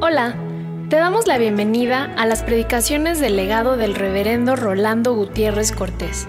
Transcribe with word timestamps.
Hola, 0.00 0.34
te 0.88 0.96
damos 0.96 1.26
la 1.26 1.38
bienvenida 1.38 2.12
a 2.18 2.26
las 2.26 2.42
predicaciones 2.42 3.18
del 3.18 3.36
legado 3.36 3.76
del 3.76 3.94
reverendo 3.94 4.56
Rolando 4.56 5.14
Gutiérrez 5.14 5.72
Cortés. 5.72 6.28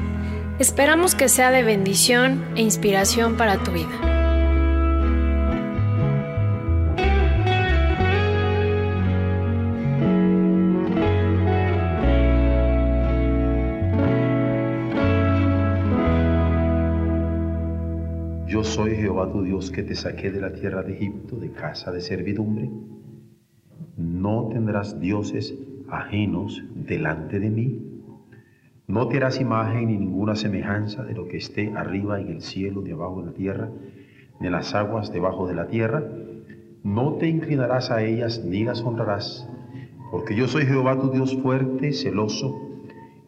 Esperamos 0.60 1.16
que 1.16 1.28
sea 1.28 1.52
de 1.52 1.64
bendición 1.64 2.46
e 2.56 2.62
inspiración 2.62 3.36
para 3.36 3.58
tu 3.58 3.72
vida. 3.72 4.13
Dios 19.64 19.72
que 19.72 19.84
te 19.84 19.96
saqué 19.96 20.30
de 20.30 20.42
la 20.42 20.52
tierra 20.52 20.84
de 20.84 20.92
Egipto, 20.92 21.38
de 21.38 21.50
casa 21.52 21.90
de 21.94 22.02
servidumbre. 22.02 22.70
No 23.96 24.50
tendrás 24.52 25.00
dioses 25.00 25.56
ajenos 25.88 26.62
delante 26.76 27.40
de 27.40 27.50
mí. 27.50 28.02
No 28.88 29.08
te 29.08 29.16
harás 29.16 29.40
imagen 29.40 29.88
ni 29.88 29.98
ninguna 29.98 30.36
semejanza 30.36 31.06
de 31.06 31.14
lo 31.14 31.30
que 31.30 31.38
esté 31.38 31.72
arriba 31.78 32.20
en 32.20 32.28
el 32.28 32.42
cielo, 32.42 32.82
de 32.82 32.92
abajo 32.92 33.22
en 33.22 33.28
la 33.28 33.32
tierra, 33.32 33.70
en 34.42 34.52
las 34.52 34.76
aguas 34.76 35.14
debajo 35.14 35.48
de 35.48 35.56
la 35.56 35.68
tierra. 35.68 36.04
No 36.84 37.14
te 37.14 37.30
inclinarás 37.30 37.90
a 37.90 38.04
ellas 38.04 38.44
ni 38.44 38.66
las 38.66 38.82
honrarás, 38.82 39.48
porque 40.12 40.36
yo 40.36 40.50
soy 40.50 40.66
Jehová 40.66 41.00
tu 41.00 41.10
Dios 41.10 41.38
fuerte, 41.42 41.94
celoso, 41.94 42.54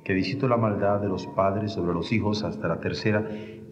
que 0.04 0.14
visito 0.14 0.50
la 0.50 0.58
maldad 0.58 1.00
de 1.00 1.08
los 1.08 1.28
padres 1.28 1.72
sobre 1.72 1.94
los 1.94 2.12
hijos 2.12 2.44
hasta 2.44 2.68
la 2.68 2.82
tercera 2.82 3.26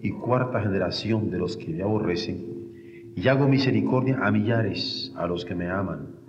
y 0.03 0.11
cuarta 0.11 0.59
generación 0.59 1.31
de 1.31 1.37
los 1.39 1.55
que 1.55 1.69
me 1.69 1.81
aborrecen, 1.81 3.13
y 3.15 3.25
hago 3.29 3.47
misericordia 3.47 4.19
a 4.21 4.31
millares, 4.31 5.13
a 5.15 5.25
los 5.27 5.45
que 5.45 5.55
me 5.55 5.69
aman, 5.69 6.19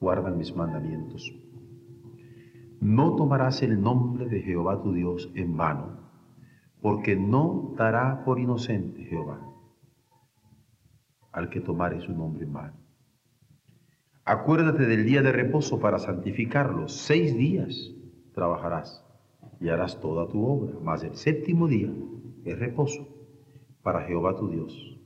guardan 0.00 0.38
mis 0.38 0.54
mandamientos. 0.54 1.34
No 2.80 3.16
tomarás 3.16 3.60
el 3.64 3.80
nombre 3.80 4.26
de 4.26 4.40
Jehová 4.40 4.80
tu 4.80 4.92
Dios 4.92 5.32
en 5.34 5.56
vano, 5.56 5.98
porque 6.80 7.16
no 7.16 7.74
dará 7.76 8.24
por 8.24 8.38
inocente 8.38 9.04
Jehová 9.04 9.40
al 11.32 11.50
que 11.50 11.60
tomare 11.60 12.00
su 12.00 12.12
nombre 12.12 12.44
en 12.44 12.52
vano. 12.52 12.76
Acuérdate 14.24 14.86
del 14.86 15.04
día 15.04 15.22
de 15.22 15.32
reposo 15.32 15.80
para 15.80 15.98
santificarlo. 15.98 16.88
Seis 16.88 17.36
días 17.36 17.92
trabajarás 18.32 19.04
y 19.60 19.70
harás 19.70 20.00
toda 20.00 20.28
tu 20.28 20.44
obra, 20.44 20.74
mas 20.82 21.02
el 21.02 21.16
séptimo 21.16 21.66
día 21.66 21.90
es 22.50 22.58
reposo 22.58 23.08
para 23.82 24.02
Jehová 24.02 24.36
tu 24.36 24.48
Dios. 24.48 25.00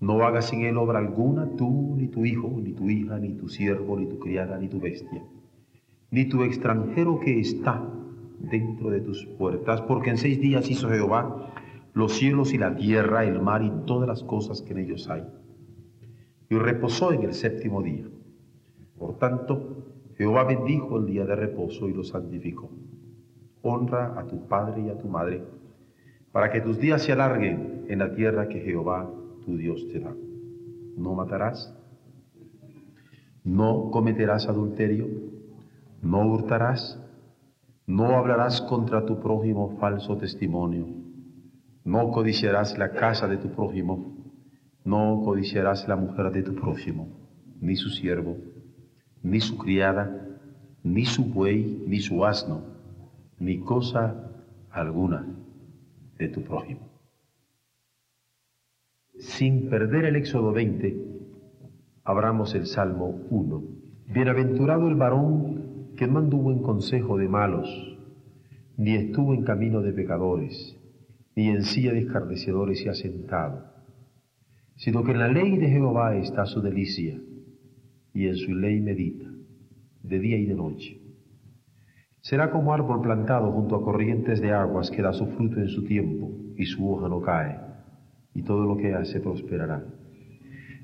No 0.00 0.22
hagas 0.24 0.52
en 0.52 0.62
él 0.62 0.76
obra 0.78 0.98
alguna, 0.98 1.56
tú, 1.56 1.94
ni 1.96 2.08
tu 2.08 2.24
hijo, 2.24 2.48
ni 2.60 2.72
tu 2.72 2.90
hija, 2.90 3.18
ni 3.18 3.34
tu 3.34 3.48
siervo, 3.48 3.98
ni 3.98 4.06
tu 4.06 4.18
criada, 4.18 4.58
ni 4.58 4.68
tu 4.68 4.80
bestia 4.80 5.22
ni 6.12 6.26
tu 6.26 6.44
extranjero 6.44 7.18
que 7.18 7.40
está 7.40 7.82
dentro 8.38 8.90
de 8.90 9.00
tus 9.00 9.24
puertas, 9.38 9.80
porque 9.80 10.10
en 10.10 10.18
seis 10.18 10.38
días 10.40 10.70
hizo 10.70 10.90
Jehová 10.90 11.50
los 11.94 12.12
cielos 12.12 12.52
y 12.52 12.58
la 12.58 12.76
tierra, 12.76 13.24
el 13.24 13.40
mar 13.40 13.62
y 13.62 13.72
todas 13.86 14.06
las 14.06 14.22
cosas 14.22 14.60
que 14.60 14.72
en 14.74 14.80
ellos 14.80 15.08
hay. 15.08 15.24
Y 16.50 16.56
reposó 16.56 17.12
en 17.12 17.22
el 17.22 17.32
séptimo 17.32 17.82
día. 17.82 18.04
Por 18.98 19.16
tanto, 19.16 19.86
Jehová 20.18 20.44
bendijo 20.44 20.98
el 20.98 21.06
día 21.06 21.24
de 21.24 21.34
reposo 21.34 21.88
y 21.88 21.94
lo 21.94 22.04
santificó. 22.04 22.70
Honra 23.62 24.18
a 24.18 24.26
tu 24.26 24.46
padre 24.48 24.82
y 24.82 24.90
a 24.90 24.98
tu 24.98 25.08
madre, 25.08 25.42
para 26.32 26.50
que 26.50 26.62
tus 26.62 26.78
días 26.78 27.02
se 27.02 27.12
alarguen 27.12 27.84
en 27.88 27.98
la 27.98 28.14
tierra 28.14 28.48
que 28.48 28.60
Jehová 28.60 29.08
tu 29.44 29.56
Dios 29.56 29.86
te 29.88 30.00
da. 30.00 30.14
No 30.96 31.14
matarás, 31.14 31.74
no 33.44 33.90
cometerás 33.90 34.48
adulterio, 34.48 35.08
no 36.00 36.26
hurtarás, 36.26 36.98
no 37.86 38.16
hablarás 38.16 38.62
contra 38.62 39.04
tu 39.04 39.20
prójimo 39.20 39.76
falso 39.78 40.16
testimonio, 40.16 40.86
no 41.84 42.10
codiciarás 42.10 42.78
la 42.78 42.92
casa 42.92 43.28
de 43.28 43.36
tu 43.36 43.50
prójimo, 43.50 44.16
no 44.84 45.22
codiciarás 45.24 45.86
la 45.86 45.96
mujer 45.96 46.30
de 46.32 46.42
tu 46.42 46.54
prójimo, 46.54 47.08
ni 47.60 47.76
su 47.76 47.90
siervo, 47.90 48.36
ni 49.22 49.40
su 49.40 49.58
criada, 49.58 50.28
ni 50.82 51.04
su 51.04 51.24
buey, 51.24 51.84
ni 51.86 52.00
su 52.00 52.24
asno, 52.24 52.62
ni 53.38 53.58
cosa 53.60 54.30
alguna 54.70 55.26
tu 56.28 56.42
prójimo. 56.42 56.88
Sin 59.18 59.68
perder 59.68 60.06
el 60.06 60.16
Éxodo 60.16 60.52
20, 60.52 60.96
abramos 62.04 62.54
el 62.54 62.66
Salmo 62.66 63.20
1. 63.30 63.62
Bienaventurado 64.08 64.88
el 64.88 64.96
varón 64.96 65.92
que 65.96 66.06
no 66.06 66.18
anduvo 66.18 66.52
en 66.52 66.62
consejo 66.62 67.16
de 67.18 67.28
malos, 67.28 67.68
ni 68.76 68.94
estuvo 68.94 69.34
en 69.34 69.44
camino 69.44 69.80
de 69.80 69.92
pecadores, 69.92 70.76
ni 71.36 71.48
en 71.48 71.62
silla 71.62 71.92
de 71.92 72.00
escarnecedores 72.00 72.80
se 72.80 72.90
ha 72.90 72.94
sentado, 72.94 73.72
sino 74.76 75.04
que 75.04 75.12
en 75.12 75.18
la 75.18 75.28
ley 75.28 75.58
de 75.58 75.68
Jehová 75.68 76.16
está 76.16 76.46
su 76.46 76.60
delicia, 76.60 77.20
y 78.14 78.26
en 78.26 78.36
su 78.36 78.54
ley 78.54 78.80
medita, 78.80 79.30
de 80.02 80.18
día 80.18 80.38
y 80.38 80.46
de 80.46 80.54
noche. 80.54 81.01
Será 82.22 82.52
como 82.52 82.72
árbol 82.72 83.02
plantado 83.02 83.50
junto 83.50 83.74
a 83.74 83.82
corrientes 83.82 84.40
de 84.40 84.52
aguas 84.52 84.92
que 84.92 85.02
da 85.02 85.12
su 85.12 85.26
fruto 85.26 85.58
en 85.58 85.68
su 85.68 85.84
tiempo, 85.84 86.30
y 86.56 86.66
su 86.66 86.88
hoja 86.88 87.08
no 87.08 87.20
cae, 87.20 87.58
y 88.32 88.42
todo 88.42 88.64
lo 88.64 88.76
que 88.76 88.94
hace 88.94 89.20
prosperará. 89.20 89.84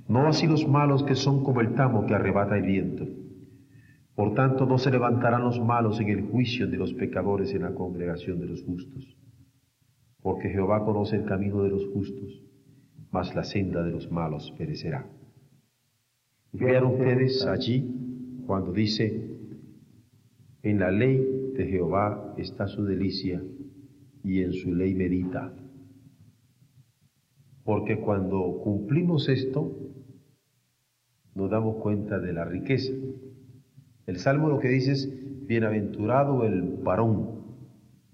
No 0.09 0.27
así 0.27 0.49
los 0.49 0.67
malos 0.67 1.05
que 1.05 1.15
son 1.15 1.45
como 1.45 1.61
el 1.61 1.75
tamo 1.77 2.07
que 2.07 2.15
arrebata 2.15 2.57
el 2.57 2.65
viento. 2.65 3.07
Por 4.17 4.35
tanto, 4.35 4.67
no 4.67 4.79
se 4.79 4.91
levantarán 4.91 5.45
los 5.45 5.61
malos 5.61 6.01
en 6.01 6.09
el 6.09 6.23
juicio 6.23 6.67
de 6.67 6.77
los 6.77 6.93
pecadores 6.95 7.55
en 7.55 7.63
la 7.63 7.73
congregación 7.73 8.41
de 8.41 8.47
los 8.47 8.65
justos. 8.65 9.17
Porque 10.21 10.49
Jehová 10.49 10.85
conoce 10.85 11.15
el 11.15 11.25
camino 11.25 11.63
de 11.63 11.71
los 11.71 11.87
justos, 11.93 12.43
mas 13.13 13.37
la 13.37 13.45
senda 13.45 13.85
de 13.85 13.93
los 13.93 14.11
malos 14.11 14.53
perecerá. 14.59 15.07
Vean 16.53 16.87
ustedes 16.87 17.47
allí 17.47 18.43
cuando 18.45 18.73
dice, 18.73 19.38
en 20.63 20.81
la 20.81 20.91
ley 20.91 21.53
de 21.55 21.67
Jehová 21.67 22.35
está 22.37 22.67
su 22.67 22.85
delicia 22.85 23.43
y 24.23 24.43
en 24.43 24.53
su 24.53 24.75
ley 24.75 24.95
medita. 24.95 25.55
Porque 27.65 27.99
cuando 27.99 28.61
cumplimos 28.63 29.29
esto, 29.29 29.77
nos 31.35 31.51
damos 31.51 31.77
cuenta 31.77 32.19
de 32.19 32.33
la 32.33 32.45
riqueza 32.45 32.93
el 34.09 34.17
Salmo 34.17 34.49
lo 34.49 34.59
que 34.59 34.69
dice 34.69 34.93
es, 34.93 35.47
bienaventurado 35.47 36.43
el 36.45 36.63
varón 36.63 37.43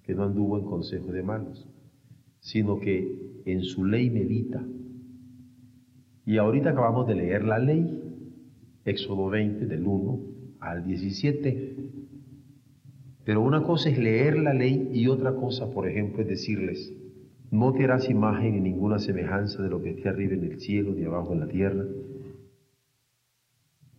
que 0.03 0.12
no 0.12 0.25
anduvo 0.25 0.59
en 0.59 0.65
consejo 0.65 1.12
de 1.12 1.22
malos, 1.22 1.69
sino 2.41 2.81
que 2.81 3.43
en 3.44 3.62
su 3.62 3.84
ley 3.84 4.11
medita. 4.11 4.66
Y 6.26 6.38
ahorita 6.38 6.71
acabamos 6.71 7.06
de 7.06 7.15
leer 7.15 7.44
la 7.44 7.61
ley, 7.61 8.03
Éxodo 8.84 9.31
20, 9.31 9.66
del 9.66 9.87
1 9.87 10.21
al 10.59 10.84
17. 10.84 11.76
Pero 13.25 13.41
una 13.41 13.62
cosa 13.62 13.89
es 13.89 13.99
leer 13.99 14.39
la 14.39 14.53
ley 14.53 14.91
y 14.93 15.09
otra 15.09 15.35
cosa, 15.35 15.71
por 15.71 15.89
ejemplo, 15.89 16.23
es 16.23 16.29
decirles, 16.29 16.93
no 17.51 17.73
te 17.73 17.85
harás 17.85 18.11
imagen 18.11 18.55
ni 18.55 18.61
ninguna 18.61 18.99
semejanza 18.99 19.62
de 19.62 19.71
lo 19.71 19.81
que 19.81 19.91
esté 19.91 20.09
arriba 20.09 20.35
en 20.35 20.45
el 20.45 20.61
cielo, 20.61 20.93
ni 20.95 21.05
abajo 21.05 21.33
en 21.33 21.41
la 21.41 21.49
tierra, 21.49 21.85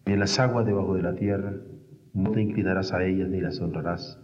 ni 0.06 0.14
en 0.14 0.20
las 0.20 0.40
aguas 0.40 0.66
debajo 0.66 0.96
de 0.96 1.02
la 1.02 1.16
tierra, 1.16 1.54
no 2.14 2.32
te 2.32 2.42
inclinarás 2.42 2.94
a 2.94 3.04
ellas 3.04 3.30
ni 3.30 3.42
las 3.42 3.60
honrarás, 3.60 4.20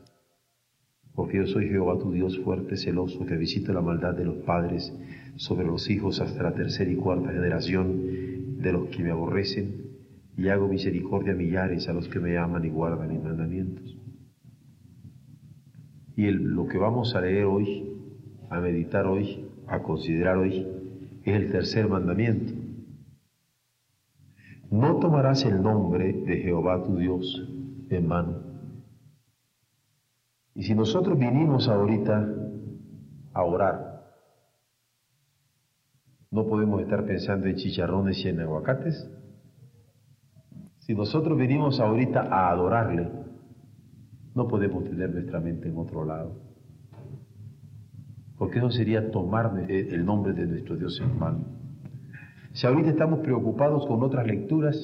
porque 1.16 1.38
yo 1.38 1.48
soy 1.48 1.68
Jehová 1.68 1.98
tu 1.98 2.12
Dios 2.12 2.38
fuerte, 2.40 2.78
celoso, 2.78 3.26
que 3.26 3.38
visita 3.38 3.74
la 3.74 3.82
maldad 3.82 4.14
de 4.14 4.26
los 4.26 4.38
padres 4.38 4.94
sobre 5.36 5.66
los 5.66 5.90
hijos 5.90 6.22
hasta 6.22 6.44
la 6.44 6.54
tercera 6.54 6.92
y 6.92 6.96
cuarta 6.96 7.32
generación 7.32 8.62
de 8.62 8.72
los 8.72 8.90
que 8.90 9.02
me 9.02 9.12
aborrecen, 9.12 9.82
y 10.38 10.48
hago 10.50 10.68
misericordia 10.68 11.34
a 11.34 11.36
millares 11.36 11.90
a 11.90 11.94
los 11.94 12.08
que 12.08 12.20
me 12.20 12.38
aman 12.38 12.64
y 12.64 12.70
guardan 12.70 13.10
mis 13.10 13.24
mandamientos. 13.24 13.98
Y 16.16 16.30
lo 16.32 16.68
que 16.68 16.78
vamos 16.78 17.16
a 17.16 17.22
leer 17.22 17.46
hoy, 17.46 17.96
a 18.50 18.60
meditar 18.60 19.08
hoy, 19.08 19.48
a 19.68 19.82
considerar 19.82 20.38
hoy, 20.38 20.68
es 21.24 21.36
el 21.36 21.52
tercer 21.52 21.88
mandamiento. 21.88 22.54
No 24.70 25.00
tomarás 25.00 25.44
el 25.46 25.62
nombre 25.62 26.14
de 26.14 26.38
Jehová 26.38 26.84
tu 26.84 26.98
Dios 26.98 27.48
hermano. 27.90 28.52
Y 30.56 30.64
si 30.64 30.76
nosotros 30.76 31.18
vinimos 31.18 31.68
ahorita 31.68 32.28
a 33.34 33.44
orar, 33.44 33.92
no 36.30 36.48
podemos 36.48 36.82
estar 36.82 37.06
pensando 37.06 37.48
en 37.48 37.56
chicharrones 37.56 38.24
y 38.24 38.30
en 38.30 38.40
aguacates. 38.40 39.10
Si 40.80 40.96
nosotros 40.96 41.38
venimos 41.38 41.80
ahorita 41.80 42.22
a 42.22 42.50
adorarle, 42.52 43.10
no 44.36 44.48
podemos 44.48 44.84
tener 44.84 45.12
nuestra 45.12 45.40
mente 45.40 45.70
en 45.70 45.78
otro 45.78 46.06
lado. 46.06 46.36
porque 48.38 48.58
eso 48.58 48.72
sería 48.72 49.12
tomar 49.12 49.66
el 49.70 50.04
nombre 50.04 50.34
de 50.34 50.48
nuestro 50.48 50.76
Dios 50.76 51.00
en 51.00 51.20
vano. 51.20 51.46
Si 52.54 52.66
ahorita 52.66 52.90
estamos 52.90 53.20
preocupados 53.20 53.86
con 53.86 54.02
otras 54.02 54.26
lecturas, 54.26 54.76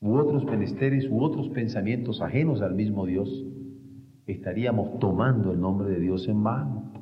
u 0.00 0.16
otros 0.16 0.44
menesteres, 0.44 1.08
u 1.08 1.22
otros 1.22 1.48
pensamientos 1.50 2.20
ajenos 2.20 2.62
al 2.62 2.74
mismo 2.74 3.06
Dios, 3.06 3.28
estaríamos 4.26 4.98
tomando 4.98 5.52
el 5.52 5.60
nombre 5.60 5.88
de 5.88 6.00
Dios 6.00 6.28
en 6.28 6.42
vano. 6.42 6.92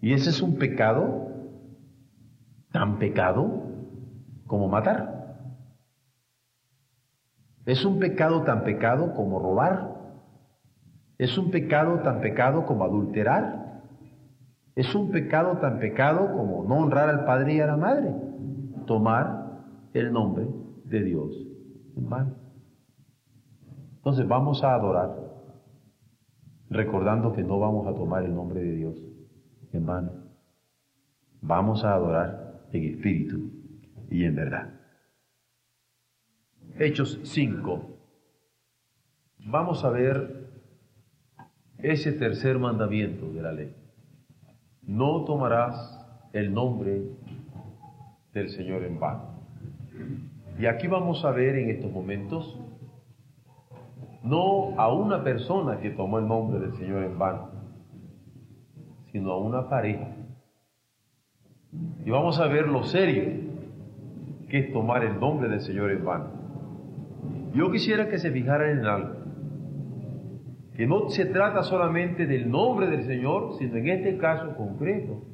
Y 0.00 0.14
ese 0.14 0.30
es 0.30 0.40
un 0.40 0.56
pecado, 0.56 1.28
tan 2.70 2.98
pecado 2.98 3.64
como 4.46 4.68
matar. 4.68 5.21
Es 7.64 7.84
un 7.84 7.98
pecado 7.98 8.42
tan 8.42 8.64
pecado 8.64 9.14
como 9.14 9.38
robar. 9.38 9.94
Es 11.18 11.38
un 11.38 11.50
pecado 11.50 12.00
tan 12.00 12.20
pecado 12.20 12.66
como 12.66 12.84
adulterar. 12.84 13.82
Es 14.74 14.94
un 14.94 15.10
pecado 15.10 15.58
tan 15.58 15.78
pecado 15.78 16.32
como 16.32 16.64
no 16.64 16.76
honrar 16.76 17.08
al 17.08 17.24
padre 17.24 17.54
y 17.54 17.60
a 17.60 17.66
la 17.66 17.76
madre. 17.76 18.14
Tomar 18.86 19.60
el 19.92 20.12
nombre 20.12 20.46
de 20.84 21.04
Dios 21.04 21.30
en 21.96 22.08
vano. 22.08 22.34
Entonces 23.96 24.26
vamos 24.26 24.64
a 24.64 24.74
adorar 24.74 25.22
recordando 26.72 27.32
que 27.32 27.44
no 27.44 27.60
vamos 27.60 27.86
a 27.86 27.94
tomar 27.94 28.24
el 28.24 28.34
nombre 28.34 28.62
de 28.62 28.72
Dios 28.72 28.96
en 29.72 29.86
vano. 29.86 30.12
Vamos 31.42 31.84
a 31.84 31.94
adorar 31.94 32.66
en 32.72 32.84
espíritu 32.84 33.50
y 34.10 34.24
en 34.24 34.34
verdad. 34.34 34.81
Hechos 36.78 37.20
5. 37.22 37.90
Vamos 39.46 39.84
a 39.84 39.90
ver 39.90 40.50
ese 41.78 42.12
tercer 42.12 42.58
mandamiento 42.58 43.30
de 43.32 43.42
la 43.42 43.52
ley. 43.52 43.76
No 44.82 45.24
tomarás 45.24 45.98
el 46.32 46.52
nombre 46.54 47.02
del 48.32 48.48
Señor 48.48 48.84
en 48.84 48.98
vano. 48.98 49.42
Y 50.58 50.66
aquí 50.66 50.86
vamos 50.86 51.24
a 51.24 51.30
ver 51.30 51.56
en 51.56 51.70
estos 51.70 51.90
momentos 51.90 52.58
no 54.22 54.78
a 54.78 54.92
una 54.92 55.24
persona 55.24 55.80
que 55.80 55.90
tomó 55.90 56.18
el 56.18 56.28
nombre 56.28 56.60
del 56.60 56.72
Señor 56.74 57.02
en 57.02 57.18
vano, 57.18 57.50
sino 59.10 59.32
a 59.32 59.38
una 59.38 59.68
pareja. 59.68 60.08
Y 62.04 62.10
vamos 62.10 62.38
a 62.38 62.46
ver 62.46 62.68
lo 62.68 62.84
serio 62.84 63.24
que 64.48 64.58
es 64.58 64.72
tomar 64.72 65.04
el 65.04 65.18
nombre 65.18 65.48
del 65.48 65.60
Señor 65.60 65.90
en 65.90 66.04
vano. 66.04 66.41
Yo 67.54 67.70
quisiera 67.70 68.08
que 68.08 68.18
se 68.18 68.30
fijaran 68.30 68.78
en 68.78 68.86
algo, 68.86 69.14
que 70.74 70.86
no 70.86 71.10
se 71.10 71.26
trata 71.26 71.62
solamente 71.62 72.26
del 72.26 72.50
nombre 72.50 72.86
del 72.86 73.04
Señor, 73.04 73.58
sino 73.58 73.76
en 73.76 73.88
este 73.88 74.16
caso 74.16 74.56
concreto, 74.56 75.26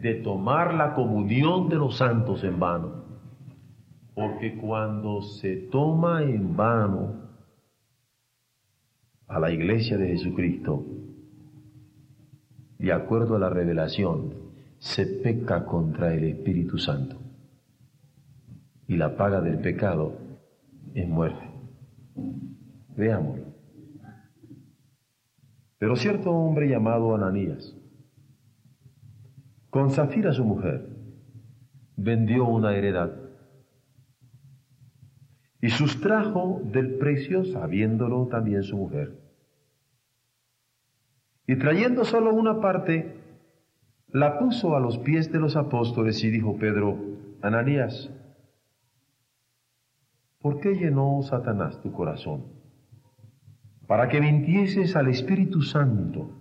de 0.00 0.14
tomar 0.14 0.74
la 0.74 0.94
comunión 0.94 1.68
de 1.68 1.76
los 1.76 1.96
santos 1.96 2.44
en 2.44 2.60
vano. 2.60 3.04
Porque 4.14 4.56
cuando 4.56 5.22
se 5.22 5.56
toma 5.56 6.22
en 6.22 6.56
vano 6.56 7.14
a 9.26 9.40
la 9.40 9.50
iglesia 9.50 9.98
de 9.98 10.08
Jesucristo, 10.08 10.86
de 12.78 12.92
acuerdo 12.92 13.34
a 13.34 13.40
la 13.40 13.50
revelación, 13.50 14.34
se 14.78 15.04
peca 15.04 15.64
contra 15.64 16.14
el 16.14 16.22
Espíritu 16.24 16.78
Santo. 16.78 17.16
Y 18.86 18.96
la 18.96 19.16
paga 19.16 19.40
del 19.40 19.58
pecado 19.58 20.27
es 21.00 21.08
muerte. 21.08 21.44
Veámoslo. 22.96 23.46
Pero 25.78 25.94
cierto 25.96 26.30
hombre 26.30 26.68
llamado 26.68 27.14
Ananías, 27.14 27.76
con 29.70 29.90
Zafira 29.90 30.32
su 30.32 30.44
mujer, 30.44 30.88
vendió 31.96 32.46
una 32.46 32.74
heredad 32.74 33.12
y 35.60 35.70
sustrajo 35.70 36.60
del 36.64 36.98
precio 36.98 37.44
sabiéndolo 37.44 38.26
también 38.26 38.62
su 38.62 38.76
mujer. 38.76 39.18
Y 41.46 41.56
trayendo 41.56 42.04
solo 42.04 42.34
una 42.34 42.60
parte, 42.60 43.16
la 44.08 44.38
puso 44.38 44.76
a 44.76 44.80
los 44.80 44.98
pies 44.98 45.32
de 45.32 45.38
los 45.38 45.56
apóstoles 45.56 46.22
y 46.24 46.30
dijo 46.30 46.56
Pedro, 46.58 46.98
Ananías, 47.40 48.10
¿por 50.40 50.60
qué 50.60 50.74
llenó 50.74 51.22
Satanás 51.22 51.80
tu 51.82 51.92
corazón? 51.92 52.46
Para 53.86 54.08
que 54.08 54.20
mintieses 54.20 54.96
al 54.96 55.08
Espíritu 55.08 55.62
Santo 55.62 56.38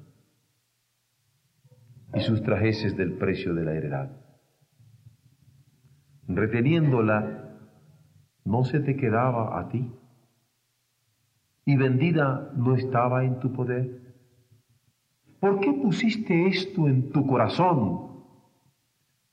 y 2.14 2.20
sustrajeses 2.20 2.96
del 2.98 3.14
precio 3.14 3.54
de 3.54 3.66
la 3.66 3.74
heredad. 3.74 4.12
Reteniéndola 6.28 7.60
no 8.44 8.64
se 8.64 8.80
te 8.80 8.96
quedaba 8.96 9.60
a 9.60 9.70
ti 9.70 9.92
y 11.66 11.76
vendida 11.76 12.52
no 12.56 12.76
estaba 12.76 13.26
en 13.26 13.40
tu 13.40 13.52
poder. 13.52 14.16
¿Por 15.40 15.60
qué 15.60 15.74
pusiste 15.74 16.48
esto 16.48 16.88
en 16.88 17.12
tu 17.12 17.28
corazón? 17.28 18.08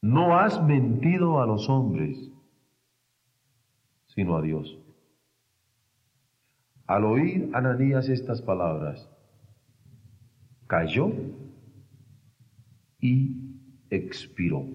No 0.03 0.37
has 0.37 0.63
mentido 0.63 1.41
a 1.41 1.47
los 1.47 1.69
hombres, 1.71 2.34
sino 4.15 4.37
a 4.37 4.43
Dios. 4.43 4.79
Al 6.87 7.05
oír 7.05 7.51
Ananías 7.55 8.09
estas 8.09 8.43
palabras, 8.43 9.11
cayó 10.67 11.11
y 13.01 13.37
expiró. 13.91 14.67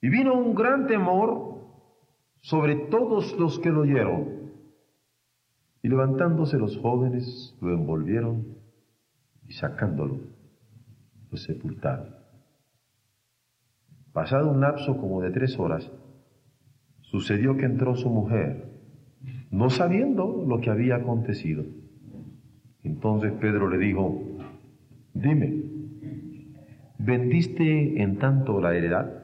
Y 0.00 0.08
vino 0.08 0.34
un 0.34 0.54
gran 0.54 0.86
temor 0.86 1.58
sobre 2.40 2.76
todos 2.76 3.36
los 3.38 3.58
que 3.58 3.70
lo 3.70 3.82
oyeron. 3.82 4.52
Y 5.82 5.88
levantándose 5.88 6.56
los 6.58 6.76
jóvenes 6.78 7.56
lo 7.60 7.72
envolvieron 7.72 8.58
y 9.46 9.52
sacándolo 9.52 10.20
lo 11.30 11.36
sepultaron. 11.36 12.14
Pasado 14.12 14.50
un 14.50 14.60
lapso 14.60 14.96
como 14.96 15.20
de 15.20 15.30
tres 15.30 15.58
horas, 15.58 15.90
sucedió 17.10 17.56
que 17.56 17.64
entró 17.64 17.96
su 17.96 18.10
mujer, 18.10 18.70
no 19.50 19.70
sabiendo 19.70 20.44
lo 20.46 20.60
que 20.60 20.70
había 20.70 20.96
acontecido. 20.96 21.64
Entonces 22.82 23.32
Pedro 23.32 23.68
le 23.68 23.78
dijo, 23.78 24.20
dime, 25.14 25.62
¿vendiste 26.98 28.02
en 28.02 28.18
tanto 28.18 28.60
la 28.60 28.74
heredad? 28.76 29.22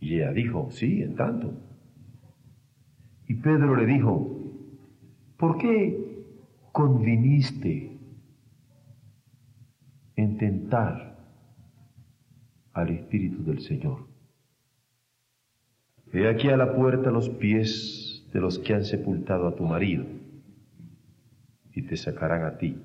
Y 0.00 0.16
ella 0.16 0.32
dijo, 0.32 0.70
sí, 0.70 1.02
en 1.02 1.16
tanto. 1.16 1.54
Y 3.26 3.34
Pedro 3.34 3.74
le 3.74 3.86
dijo, 3.86 4.38
¿por 5.36 5.58
qué 5.58 6.22
conviniste 6.72 7.98
en 10.16 10.36
tentar 10.36 11.18
al 12.72 12.90
Espíritu 12.90 13.42
del 13.42 13.60
Señor? 13.60 14.17
He 16.12 16.26
aquí 16.26 16.48
a 16.48 16.56
la 16.56 16.74
puerta 16.74 17.10
los 17.10 17.28
pies 17.28 18.26
de 18.32 18.40
los 18.40 18.58
que 18.58 18.74
han 18.74 18.84
sepultado 18.84 19.46
a 19.46 19.54
tu 19.54 19.64
marido 19.64 20.06
y 21.72 21.82
te 21.82 21.96
sacarán 21.96 22.44
a 22.44 22.56
ti. 22.56 22.82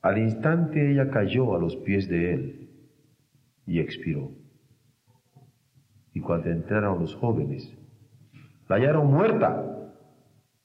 Al 0.00 0.18
instante 0.18 0.92
ella 0.92 1.10
cayó 1.10 1.54
a 1.54 1.58
los 1.58 1.76
pies 1.76 2.08
de 2.08 2.34
él 2.34 2.70
y 3.66 3.80
expiró. 3.80 4.30
Y 6.12 6.20
cuando 6.20 6.50
entraron 6.50 7.00
los 7.00 7.14
jóvenes, 7.16 7.76
la 8.68 8.76
hallaron 8.76 9.08
muerta 9.08 9.90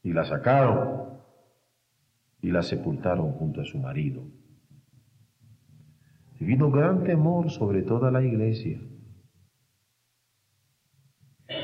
y 0.04 0.14
la 0.14 0.26
sacaron 0.26 1.20
y 2.42 2.52
la 2.52 2.62
sepultaron 2.62 3.32
junto 3.34 3.62
a 3.62 3.66
su 3.66 3.80
marido. 3.80 4.24
Y 6.40 6.46
vino 6.46 6.70
gran 6.70 7.04
temor 7.04 7.50
sobre 7.50 7.82
toda 7.82 8.12
la 8.12 8.22
iglesia 8.22 8.80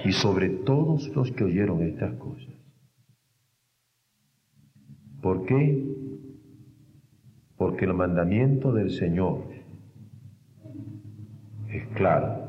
y 0.04 0.12
sobre 0.12 0.50
todos 0.50 1.08
los 1.16 1.32
que 1.32 1.46
oyeron 1.46 1.82
estas 1.82 2.14
cosas. 2.16 2.54
¿Por 5.22 5.46
qué? 5.46 5.82
Porque 7.56 7.86
el 7.86 7.94
mandamiento 7.94 8.74
del 8.74 8.92
Señor 8.92 9.48
es 11.70 11.88
claro. 11.96 12.44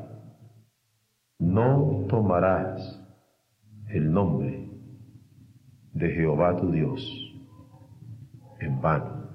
No 1.39 2.05
tomarás 2.09 3.01
el 3.89 4.11
nombre 4.11 4.69
de 5.93 6.09
Jehová 6.09 6.57
tu 6.59 6.71
Dios 6.71 7.01
en 8.59 8.81
vano. 8.81 9.29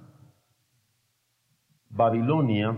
Babilonia 1.88 2.76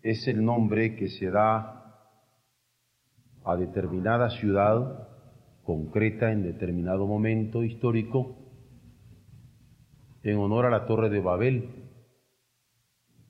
es 0.00 0.26
el 0.28 0.42
nombre 0.42 0.96
que 0.96 1.08
se 1.08 1.30
da 1.30 1.83
a 3.44 3.56
determinada 3.56 4.30
ciudad 4.30 5.08
concreta 5.62 6.32
en 6.32 6.42
determinado 6.42 7.06
momento 7.06 7.62
histórico 7.62 8.36
en 10.22 10.38
honor 10.38 10.66
a 10.66 10.70
la 10.70 10.86
torre 10.86 11.10
de 11.10 11.20
Babel, 11.20 11.68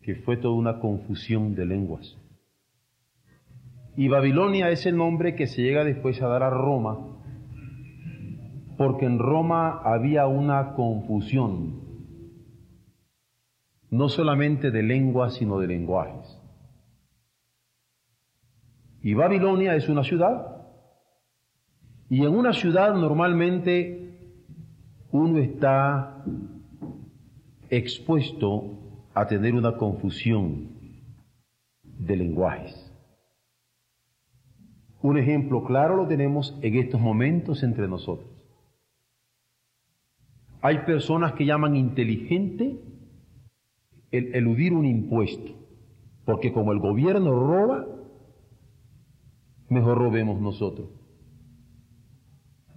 que 0.01 0.15
fue 0.17 0.37
toda 0.37 0.55
una 0.55 0.79
confusión 0.79 1.55
de 1.57 1.67
lenguas. 1.67 2.17
Y 3.97 4.09
Babilonia 4.09 4.71
es 4.71 4.87
el 4.87 4.97
nombre 4.97 5.35
que 5.35 5.47
se 5.47 5.63
llega 5.63 5.85
después 5.85 6.23
a 6.23 6.29
dar 6.29 6.43
a 6.45 6.51
Roma, 6.51 7.21
porque 8.77 9.07
en 9.07 9.19
Roma 9.19 9.81
había 9.85 10.27
una 10.27 10.75
confusión, 10.75 11.81
no 13.91 14.09
solamente 14.09 14.71
de 14.71 14.83
lenguas, 14.83 15.35
sino 15.35 15.59
de 15.59 15.69
lenguajes. 15.69 16.34
Y 19.05 19.13
Babilonia 19.13 19.77
es 19.77 19.91
una 19.91 20.03
ciudad, 20.03 20.67
y 22.09 22.25
en 22.25 22.35
una 22.35 22.55
ciudad 22.55 22.95
normalmente 22.95 24.19
uno 25.11 25.41
está 25.41 26.25
expuesto 27.69 28.79
a 29.13 29.27
tener 29.27 29.55
una 29.55 29.77
confusión 29.77 30.71
de 31.83 32.17
lenguajes. 32.17 32.91
Un 35.03 35.19
ejemplo 35.19 35.65
claro 35.65 35.97
lo 35.97 36.09
tenemos 36.09 36.59
en 36.63 36.75
estos 36.75 36.99
momentos 36.99 37.63
entre 37.63 37.87
nosotros. 37.87 38.31
Hay 40.63 40.79
personas 40.87 41.35
que 41.35 41.45
llaman 41.45 41.77
inteligente 41.77 42.81
el 44.11 44.35
eludir 44.35 44.73
un 44.73 44.87
impuesto, 44.87 45.53
porque 46.25 46.55
como 46.55 46.73
el 46.73 46.79
gobierno 46.79 47.39
roba, 47.39 47.94
mejor 49.69 49.99
robemos 49.99 50.41
nosotros. 50.41 50.89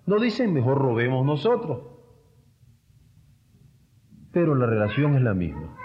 No 0.06 0.20
dicen 0.20 0.54
mejor 0.54 0.78
robemos 0.78 1.26
nosotros, 1.26 1.82
pero 4.32 4.56
la 4.56 4.66
relación 4.66 5.16
es 5.16 5.22
la 5.22 5.34
misma. 5.34 5.76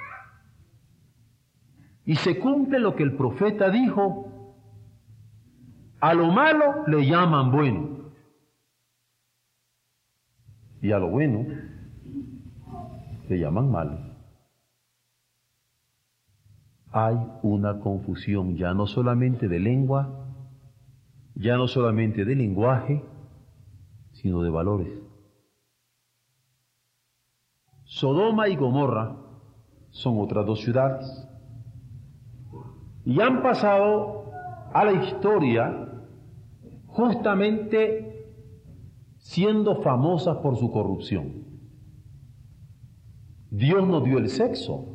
Y 2.05 2.17
se 2.17 2.39
cumple 2.39 2.79
lo 2.79 2.95
que 2.95 3.03
el 3.03 3.17
profeta 3.17 3.71
dijo 3.71 4.33
a 6.03 6.15
lo 6.15 6.33
malo 6.33 6.85
le 6.89 7.07
llaman 7.07 7.53
bueno. 7.53 8.13
Y 10.81 10.91
a 10.91 10.99
lo 10.99 11.11
bueno 11.11 11.47
le 13.29 13.39
llaman 13.39 13.71
malo. 13.71 13.99
Hay 16.91 17.17
una 17.43 17.79
confusión 17.79 18.57
ya 18.57 18.75
no 18.75 18.89
solamente 18.89 19.47
de 19.47 19.61
lengua, 19.61 20.22
ya 21.35 21.57
no 21.57 21.69
solamente 21.69 22.25
de 22.25 22.35
lenguaje, 22.35 23.05
sino 24.13 24.43
de 24.43 24.51
valores. 24.51 24.99
Sodoma 27.85 28.49
y 28.49 28.57
Gomorra 28.57 29.17
son 29.91 30.19
otras 30.21 30.47
dos 30.47 30.61
ciudades. 30.61 31.29
Y 33.05 33.21
han 33.21 33.43
pasado 33.43 34.31
a 34.73 34.85
la 34.85 34.93
historia 34.93 35.89
justamente 36.87 38.13
siendo 39.19 39.83
famosas 39.83 40.39
por 40.39 40.57
su 40.57 40.71
corrupción. 40.71 41.45
Dios 43.51 43.87
nos 43.87 44.05
dio 44.05 44.19
el 44.19 44.29
sexo. 44.29 44.87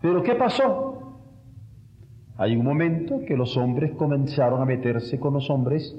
Pero 0.00 0.22
¿qué 0.22 0.34
pasó? 0.34 0.91
Hay 2.42 2.56
un 2.56 2.64
momento 2.64 3.20
que 3.24 3.36
los 3.36 3.56
hombres 3.56 3.92
comenzaron 3.92 4.60
a 4.60 4.64
meterse 4.64 5.20
con 5.20 5.34
los 5.34 5.48
hombres, 5.48 5.96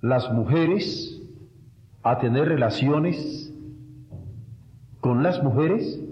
las 0.00 0.32
mujeres 0.32 1.20
a 2.02 2.18
tener 2.18 2.48
relaciones 2.48 3.52
con 5.00 5.22
las 5.22 5.42
mujeres 5.42 6.02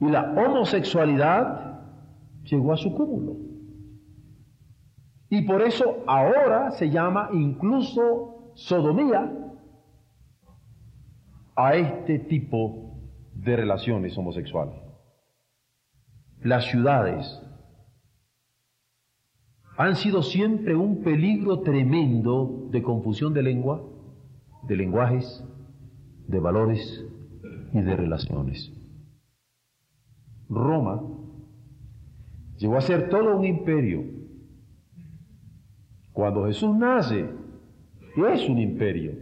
y 0.00 0.08
la 0.08 0.32
homosexualidad 0.36 1.80
llegó 2.44 2.72
a 2.72 2.76
su 2.76 2.94
cúmulo. 2.94 3.38
Y 5.30 5.42
por 5.42 5.62
eso 5.62 6.04
ahora 6.06 6.70
se 6.70 6.90
llama 6.90 7.30
incluso 7.32 8.52
sodomía 8.54 9.28
a 11.56 11.74
este 11.74 12.20
tipo 12.20 13.00
de 13.34 13.56
relaciones 13.56 14.16
homosexuales. 14.16 14.87
Las 16.48 16.64
ciudades 16.64 17.42
han 19.76 19.96
sido 19.96 20.22
siempre 20.22 20.74
un 20.74 21.02
peligro 21.02 21.60
tremendo 21.60 22.70
de 22.70 22.82
confusión 22.82 23.34
de 23.34 23.42
lengua, 23.42 23.86
de 24.66 24.76
lenguajes, 24.76 25.44
de 26.26 26.40
valores 26.40 27.04
y 27.74 27.82
de 27.82 27.94
relaciones. 27.94 28.72
Roma 30.48 31.02
llegó 32.56 32.78
a 32.78 32.80
ser 32.80 33.10
todo 33.10 33.36
un 33.36 33.44
imperio 33.44 34.04
cuando 36.14 36.46
Jesús 36.46 36.74
nace, 36.74 37.28
es 38.32 38.48
un 38.48 38.58
imperio. 38.58 39.12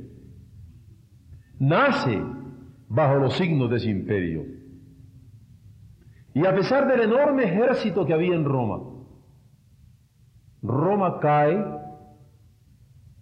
Nace 1.59 2.23
bajo 2.89 3.17
los 3.17 3.35
signos 3.35 3.69
de 3.69 3.79
ese 3.79 3.91
imperio. 3.91 4.56
Y 6.37 6.45
a 6.45 6.55
pesar 6.55 6.87
del 6.87 7.01
enorme 7.01 7.45
ejército 7.45 8.05
que 8.05 8.13
había 8.13 8.35
en 8.35 8.45
Roma, 8.45 8.79
Roma 10.61 11.19
cae 11.19 11.65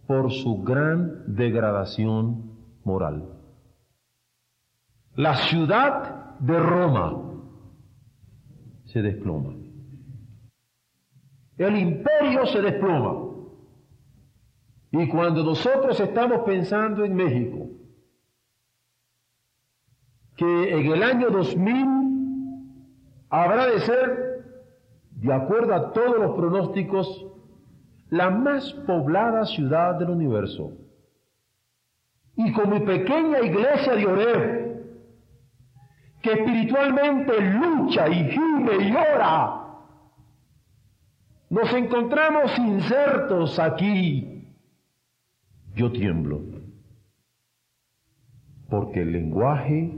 por 0.08 0.32
su 0.32 0.64
gran 0.64 1.22
degradación 1.32 2.58
moral. 2.82 3.38
La 5.14 5.36
ciudad 5.36 6.40
de 6.40 6.58
Roma 6.58 7.40
se 8.86 9.00
desploma. 9.00 9.54
El 11.56 11.78
imperio 11.78 12.46
se 12.46 12.62
desploma. 12.62 13.32
Y 14.90 15.06
cuando 15.06 15.44
nosotros 15.44 16.00
estamos 16.00 16.40
pensando 16.44 17.04
en 17.04 17.14
México, 17.14 17.68
que 20.36 20.80
en 20.80 20.86
el 20.90 21.02
año 21.04 21.30
2000 21.30 21.93
habrá 23.42 23.66
de 23.66 23.80
ser, 23.80 24.44
de 25.10 25.32
acuerdo 25.32 25.74
a 25.74 25.92
todos 25.92 26.18
los 26.18 26.36
pronósticos, 26.36 27.26
la 28.10 28.30
más 28.30 28.72
poblada 28.86 29.44
ciudad 29.46 29.94
del 29.98 30.10
universo. 30.10 30.72
Y 32.36 32.52
con 32.52 32.70
mi 32.70 32.80
pequeña 32.80 33.40
iglesia 33.40 33.94
de 33.94 34.06
Oreb, 34.06 34.64
que 36.22 36.32
espiritualmente 36.32 37.40
lucha 37.40 38.08
y 38.08 38.30
gime 38.30 38.88
y 38.88 38.92
ora, 38.92 39.60
nos 41.50 41.72
encontramos 41.74 42.58
insertos 42.58 43.58
aquí 43.58 44.34
yo 45.74 45.90
tiemblo, 45.90 46.40
porque 48.70 49.02
el 49.02 49.12
lenguaje, 49.12 49.92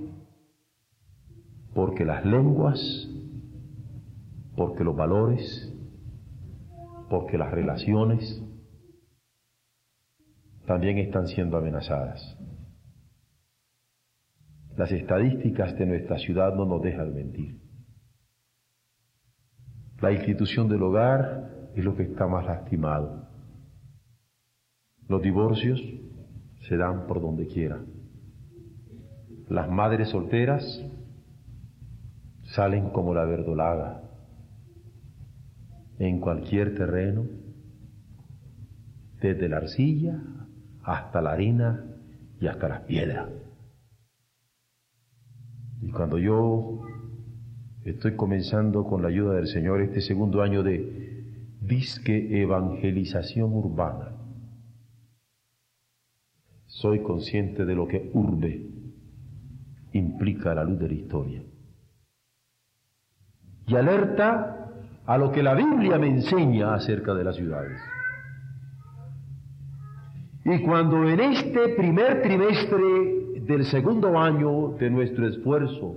porque 1.75 2.05
las 2.05 2.25
lenguas, 2.25 3.11
porque 4.57 4.83
los 4.83 4.97
valores, 4.97 5.73
porque 7.11 7.37
las 7.37 7.53
relaciones 7.53 8.43
también 10.67 10.99
están 10.99 11.29
siendo 11.29 11.59
amenazadas. 11.59 12.37
Las 14.77 14.91
estadísticas 14.91 15.79
de 15.79 15.87
nuestra 15.87 16.19
ciudad 16.19 16.55
no 16.55 16.65
nos 16.65 16.83
dejan 16.83 17.15
mentir. 17.15 17.61
La 20.01 20.13
institución 20.13 20.69
del 20.69 20.83
hogar 20.83 21.71
es 21.75 21.85
lo 21.85 21.97
que 21.97 22.03
está 22.03 22.27
más 22.27 22.45
lastimado. 22.47 23.29
Los 25.09 25.23
divorcios 25.23 25.81
se 26.69 26.77
dan 26.77 27.07
por 27.07 27.21
donde 27.21 27.47
quiera. 27.47 27.81
Las 29.49 29.71
madres 29.71 30.09
solteras 30.11 30.85
salen 32.43 32.91
como 32.91 33.15
la 33.15 33.25
verdolaga 33.25 34.06
en 35.99 36.21
cualquier 36.21 36.75
terreno, 36.75 37.27
desde 39.21 39.49
la 39.49 39.59
arcilla 39.59 40.23
hasta 40.83 41.21
la 41.21 41.33
harina 41.33 41.85
y 42.41 42.47
hasta 42.47 42.69
las 42.69 42.81
piedras. 42.83 43.29
Y 45.81 45.91
cuando 45.91 46.19
yo 46.19 46.83
estoy 47.85 48.17
comenzando 48.17 48.85
con 48.85 49.03
la 49.03 49.09
ayuda 49.09 49.35
del 49.35 49.47
Señor 49.47 49.81
este 49.81 50.01
segundo 50.01 50.43
año 50.43 50.63
de 50.63 51.25
disque 51.61 52.41
evangelización 52.41 53.53
urbana, 53.53 54.13
soy 56.67 57.01
consciente 57.03 57.65
de 57.65 57.75
lo 57.75 57.89
que 57.89 58.11
urbe 58.13 58.77
implica 59.93 60.55
la 60.55 60.65
luz 60.65 60.79
de 60.79 60.89
la 60.89 60.95
historia. 60.95 61.43
Y 63.67 63.75
alerta 63.75 64.66
a 65.07 65.17
lo 65.17 65.31
que 65.31 65.43
la 65.43 65.55
Biblia 65.55 65.99
me 65.99 66.09
enseña 66.09 66.75
acerca 66.75 67.15
de 67.15 67.25
las 67.25 67.37
ciudades. 67.37 67.81
Y 70.45 70.63
cuando 70.63 71.09
en 71.09 71.21
este 71.21 71.71
primer 71.71 72.23
trimestre 72.23 73.41
del 73.43 73.65
segundo 73.67 74.19
año 74.19 74.77
de 74.79 74.91
nuestro 74.91 75.29
esfuerzo, 75.29 75.97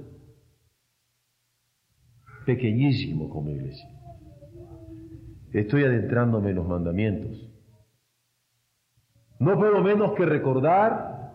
pequeñísimo 2.46 3.30
como 3.30 3.50
iglesia, 3.50 3.90
estoy 5.54 5.84
adentrándome 5.84 6.52
en 6.52 6.56
los 6.56 6.68
mandamientos. 6.68 7.48
No 9.40 9.58
puedo 9.58 9.84
menos 9.84 10.14
que 10.14 10.26
recordar 10.26 11.32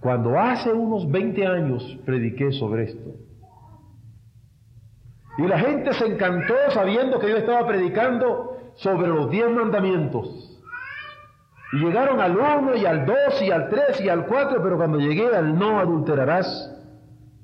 cuando 0.00 0.38
hace 0.38 0.72
unos 0.72 1.10
20 1.10 1.46
años 1.46 1.98
prediqué 2.04 2.52
sobre 2.52 2.84
esto. 2.84 3.14
Y 5.38 5.46
la 5.46 5.58
gente 5.58 5.92
se 5.94 6.06
encantó 6.06 6.54
sabiendo 6.70 7.18
que 7.18 7.30
yo 7.30 7.36
estaba 7.36 7.66
predicando 7.66 8.58
sobre 8.74 9.08
los 9.08 9.30
diez 9.30 9.50
mandamientos. 9.50 10.60
Y 11.72 11.76
llegaron 11.78 12.20
al 12.20 12.36
uno 12.36 12.76
y 12.76 12.84
al 12.84 13.06
dos 13.06 13.40
y 13.40 13.50
al 13.50 13.70
tres 13.70 14.00
y 14.00 14.08
al 14.08 14.26
cuatro, 14.26 14.62
pero 14.62 14.76
cuando 14.76 14.98
llegué 14.98 15.34
al 15.34 15.58
no 15.58 15.78
adulterarás, 15.78 16.70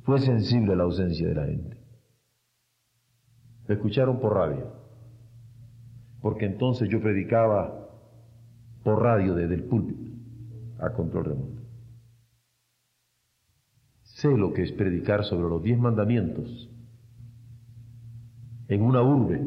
fue 0.04 0.20
sensible 0.20 0.76
la 0.76 0.84
ausencia 0.84 1.28
de 1.28 1.34
la 1.34 1.46
gente. 1.46 1.78
Me 3.66 3.74
escucharon 3.74 4.20
por 4.20 4.34
radio, 4.34 4.72
porque 6.20 6.46
entonces 6.46 6.88
yo 6.90 7.00
predicaba 7.00 7.88
por 8.82 9.02
radio 9.02 9.34
desde 9.34 9.54
el 9.54 9.64
púlpito 9.64 10.10
a 10.78 10.90
control 10.90 11.24
remoto. 11.24 11.62
Sé 14.02 14.28
lo 14.28 14.52
que 14.52 14.62
es 14.62 14.72
predicar 14.72 15.24
sobre 15.24 15.48
los 15.48 15.62
diez 15.62 15.78
mandamientos 15.78 16.70
en 18.68 18.82
una 18.82 19.02
urbe, 19.02 19.40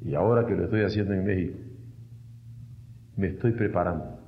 y 0.00 0.14
ahora 0.14 0.46
que 0.46 0.54
lo 0.54 0.64
estoy 0.64 0.82
haciendo 0.82 1.14
en 1.14 1.24
México, 1.24 1.58
me 3.16 3.28
estoy 3.28 3.52
preparando 3.52 4.18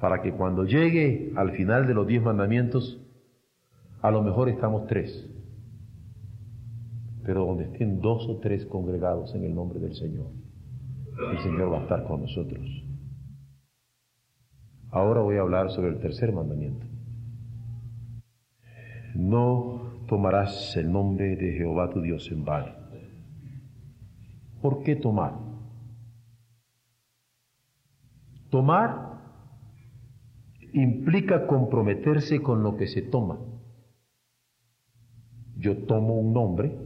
para 0.00 0.20
que 0.20 0.32
cuando 0.32 0.64
llegue 0.64 1.32
al 1.34 1.52
final 1.52 1.86
de 1.86 1.94
los 1.94 2.06
diez 2.06 2.22
mandamientos, 2.22 3.00
a 4.02 4.10
lo 4.10 4.22
mejor 4.22 4.50
estamos 4.50 4.86
tres, 4.86 5.30
pero 7.24 7.46
donde 7.46 7.64
estén 7.64 8.02
dos 8.02 8.28
o 8.28 8.38
tres 8.38 8.66
congregados 8.66 9.34
en 9.34 9.44
el 9.44 9.54
nombre 9.54 9.80
del 9.80 9.94
Señor, 9.94 10.26
el 11.32 11.38
Señor 11.38 11.72
va 11.72 11.78
a 11.78 11.82
estar 11.84 12.04
con 12.04 12.20
nosotros. 12.20 12.84
Ahora 14.90 15.22
voy 15.22 15.36
a 15.36 15.40
hablar 15.40 15.70
sobre 15.70 15.88
el 15.88 16.00
tercer 16.00 16.32
mandamiento. 16.32 16.86
No 19.14 19.93
tomarás 20.06 20.76
el 20.76 20.90
nombre 20.90 21.36
de 21.36 21.52
Jehová 21.52 21.90
tu 21.90 22.00
Dios 22.00 22.30
en 22.30 22.44
vano. 22.44 22.72
¿Por 24.60 24.82
qué 24.82 24.96
tomar? 24.96 25.34
Tomar 28.50 29.20
implica 30.72 31.46
comprometerse 31.46 32.40
con 32.40 32.62
lo 32.62 32.76
que 32.76 32.86
se 32.86 33.02
toma. 33.02 33.38
Yo 35.56 35.84
tomo 35.86 36.14
un 36.14 36.32
nombre 36.32 36.78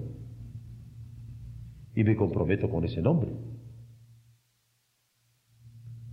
y 1.94 2.04
me 2.04 2.16
comprometo 2.16 2.68
con 2.68 2.84
ese 2.84 3.00
nombre. 3.00 3.30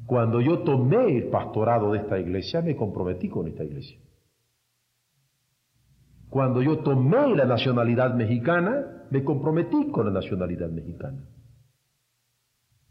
Cuando 0.05 0.39
yo 0.39 0.59
tomé 0.59 1.17
el 1.17 1.29
pastorado 1.29 1.91
de 1.91 1.99
esta 1.99 2.19
iglesia, 2.19 2.61
me 2.61 2.75
comprometí 2.75 3.27
con 3.27 3.47
esta 3.47 3.63
iglesia. 3.63 4.04
Cuando 6.29 6.61
yo 6.61 6.79
tomé 6.79 7.35
la 7.35 7.45
nacionalidad 7.45 8.13
mexicana, 8.13 9.05
me 9.09 9.23
comprometí 9.23 9.91
con 9.91 10.05
la 10.05 10.11
nacionalidad 10.11 10.69
mexicana. 10.69 11.23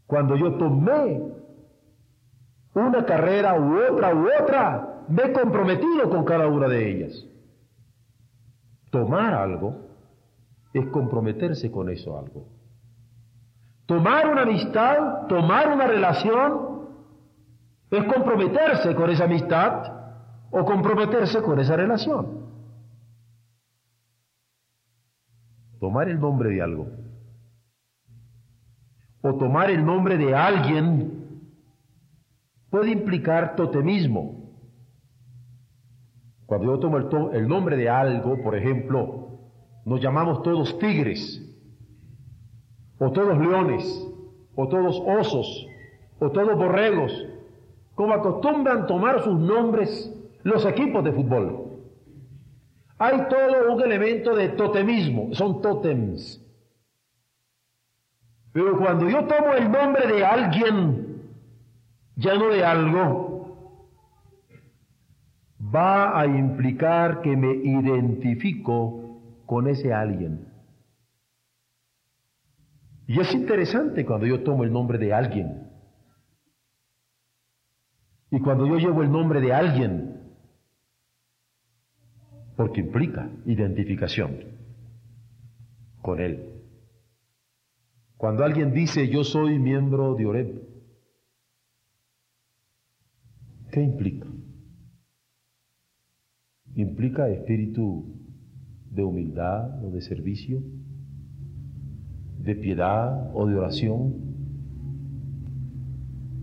Cuando 0.07 0.35
yo 0.35 0.53
tomé 0.55 1.21
una 2.73 3.05
carrera 3.05 3.59
u 3.59 3.77
otra 3.91 4.13
u 4.13 4.27
otra, 4.41 5.03
me 5.07 5.23
he 5.23 5.33
comprometido 5.33 6.09
con 6.09 6.23
cada 6.25 6.47
una 6.47 6.67
de 6.67 6.89
ellas. 6.89 7.25
Tomar 8.91 9.33
algo 9.33 9.85
es 10.73 10.85
comprometerse 10.87 11.71
con 11.71 11.89
eso 11.89 12.17
algo. 12.17 12.47
Tomar 13.85 14.27
una 14.29 14.41
amistad, 14.41 15.27
tomar 15.27 15.71
una 15.71 15.85
relación, 15.87 16.75
es 17.91 18.03
comprometerse 18.05 18.95
con 18.95 19.09
esa 19.09 19.25
amistad 19.25 19.93
o 20.51 20.65
comprometerse 20.65 21.41
con 21.41 21.59
esa 21.59 21.75
relación. 21.75 22.45
Tomar 25.85 26.09
el 26.09 26.19
nombre 26.19 26.49
de 26.49 26.63
algo 26.63 26.87
o 29.21 29.35
tomar 29.35 29.69
el 29.69 29.85
nombre 29.85 30.17
de 30.17 30.33
alguien 30.33 31.39
puede 32.71 32.89
implicar 32.89 33.55
totemismo. 33.55 34.49
Cuando 36.47 36.73
yo 36.73 36.79
tomo 36.79 36.97
el, 36.97 37.35
el 37.35 37.47
nombre 37.47 37.77
de 37.77 37.87
algo, 37.87 38.41
por 38.41 38.55
ejemplo, 38.55 39.29
nos 39.85 40.01
llamamos 40.01 40.41
todos 40.41 40.79
tigres, 40.79 41.21
o 42.97 43.11
todos 43.11 43.37
leones, 43.37 43.85
o 44.55 44.67
todos 44.67 44.99
osos, 45.05 45.67
o 46.19 46.31
todos 46.31 46.57
borregos, 46.57 47.11
como 47.93 48.13
acostumbran 48.13 48.87
tomar 48.87 49.21
sus 49.23 49.39
nombres 49.39 50.11
los 50.41 50.65
equipos 50.65 51.03
de 51.03 51.11
fútbol. 51.11 51.64
Hay 52.97 53.27
todo 53.29 53.73
un 53.73 53.81
elemento 53.81 54.35
de 54.35 54.49
totemismo, 54.49 55.33
son 55.33 55.61
tótems. 55.61 56.41
Pero 58.53 58.77
cuando 58.77 59.09
yo 59.09 59.25
tomo 59.25 59.53
el 59.53 59.69
nombre 59.69 60.07
de 60.07 60.25
alguien, 60.25 61.21
ya 62.15 62.35
no 62.35 62.47
de 62.47 62.63
algo, 62.63 63.35
va 65.59 66.17
a 66.17 66.25
implicar 66.25 67.21
que 67.21 67.35
me 67.35 67.53
identifico 67.53 69.43
con 69.45 69.67
ese 69.67 69.93
alguien. 69.93 70.47
Y 73.07 73.19
es 73.19 73.33
interesante 73.33 74.05
cuando 74.05 74.25
yo 74.25 74.41
tomo 74.43 74.63
el 74.63 74.71
nombre 74.71 74.97
de 74.97 75.13
alguien. 75.13 75.69
Y 78.31 78.39
cuando 78.39 78.65
yo 78.65 78.77
llevo 78.77 79.03
el 79.03 79.11
nombre 79.11 79.41
de 79.41 79.53
alguien, 79.53 80.14
porque 82.55 82.81
implica 82.81 83.29
identificación 83.45 84.37
con 86.01 86.19
Él. 86.19 86.55
Cuando 88.17 88.43
alguien 88.43 88.73
dice 88.73 89.09
yo 89.09 89.23
soy 89.23 89.59
miembro 89.59 90.15
de 90.15 90.25
Oreb, 90.25 90.61
¿qué 93.71 93.81
implica? 93.81 94.27
¿Implica 96.75 97.29
espíritu 97.29 98.15
de 98.89 99.03
humildad 99.03 99.83
o 99.83 99.91
de 99.91 100.01
servicio? 100.01 100.61
¿De 102.39 102.55
piedad 102.55 103.31
o 103.33 103.47
de 103.47 103.55
oración? 103.55 104.13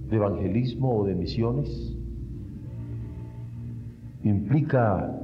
¿De 0.08 0.16
evangelismo 0.16 0.98
o 0.98 1.06
de 1.06 1.14
misiones? 1.14 1.96
¿Implica 4.24 5.21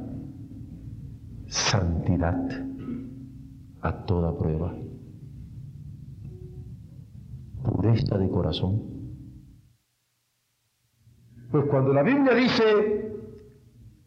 santidad 1.48 2.36
a 3.80 4.04
toda 4.04 4.36
prueba, 4.36 4.74
pureza 7.62 8.18
de 8.18 8.28
corazón. 8.30 8.98
Pues 11.50 11.64
cuando 11.70 11.92
la 11.92 12.02
Biblia 12.02 12.34
dice 12.34 13.12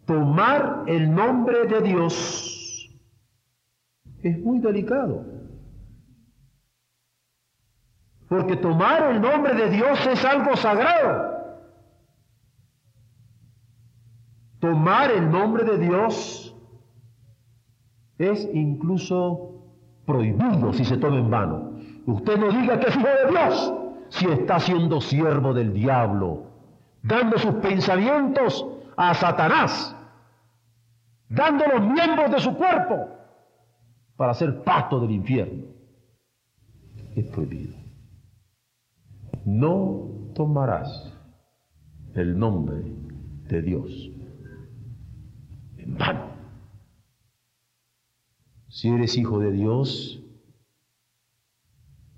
tomar 0.06 0.84
el 0.88 1.14
nombre 1.14 1.66
de 1.66 1.82
Dios, 1.82 2.90
es 4.22 4.40
muy 4.40 4.60
delicado. 4.60 5.26
Porque 8.30 8.56
tomar 8.56 9.12
el 9.12 9.22
nombre 9.22 9.56
de 9.56 9.70
Dios 9.72 10.08
es 10.08 10.24
algo 10.24 10.56
sagrado. 10.56 11.32
Tomar 14.60 15.12
el 15.12 15.30
nombre 15.30 15.66
de 15.66 15.78
Dios 15.80 16.51
es 18.22 18.50
incluso 18.54 19.52
prohibido 20.06 20.74
si 20.74 20.86
se 20.86 20.98
toma 20.98 21.18
en 21.18 21.30
vano. 21.30 21.72
Usted 22.06 22.38
no 22.38 22.52
diga 22.52 22.80
que 22.80 22.90
es 22.90 22.96
hijo 22.96 23.08
de 23.08 23.32
Dios 23.32 23.74
si 24.10 24.26
está 24.28 24.60
siendo 24.60 25.00
siervo 25.00 25.54
del 25.54 25.74
diablo, 25.74 26.44
dando 27.02 27.38
sus 27.38 27.56
pensamientos 27.56 28.66
a 28.98 29.14
Satanás, 29.14 29.96
dando 31.30 31.66
los 31.66 31.82
miembros 31.82 32.32
de 32.32 32.40
su 32.40 32.54
cuerpo 32.56 33.08
para 34.18 34.34
ser 34.34 34.64
pasto 34.64 35.00
del 35.00 35.12
infierno. 35.12 35.64
Es 37.16 37.26
prohibido. 37.28 37.78
No 39.46 40.10
tomarás 40.36 41.14
el 42.14 42.38
nombre 42.38 42.84
de 43.48 43.62
Dios 43.62 44.12
en 45.78 45.98
vano. 45.98 46.31
Si 48.72 48.88
eres 48.88 49.18
hijo 49.18 49.38
de 49.40 49.52
Dios, 49.52 50.24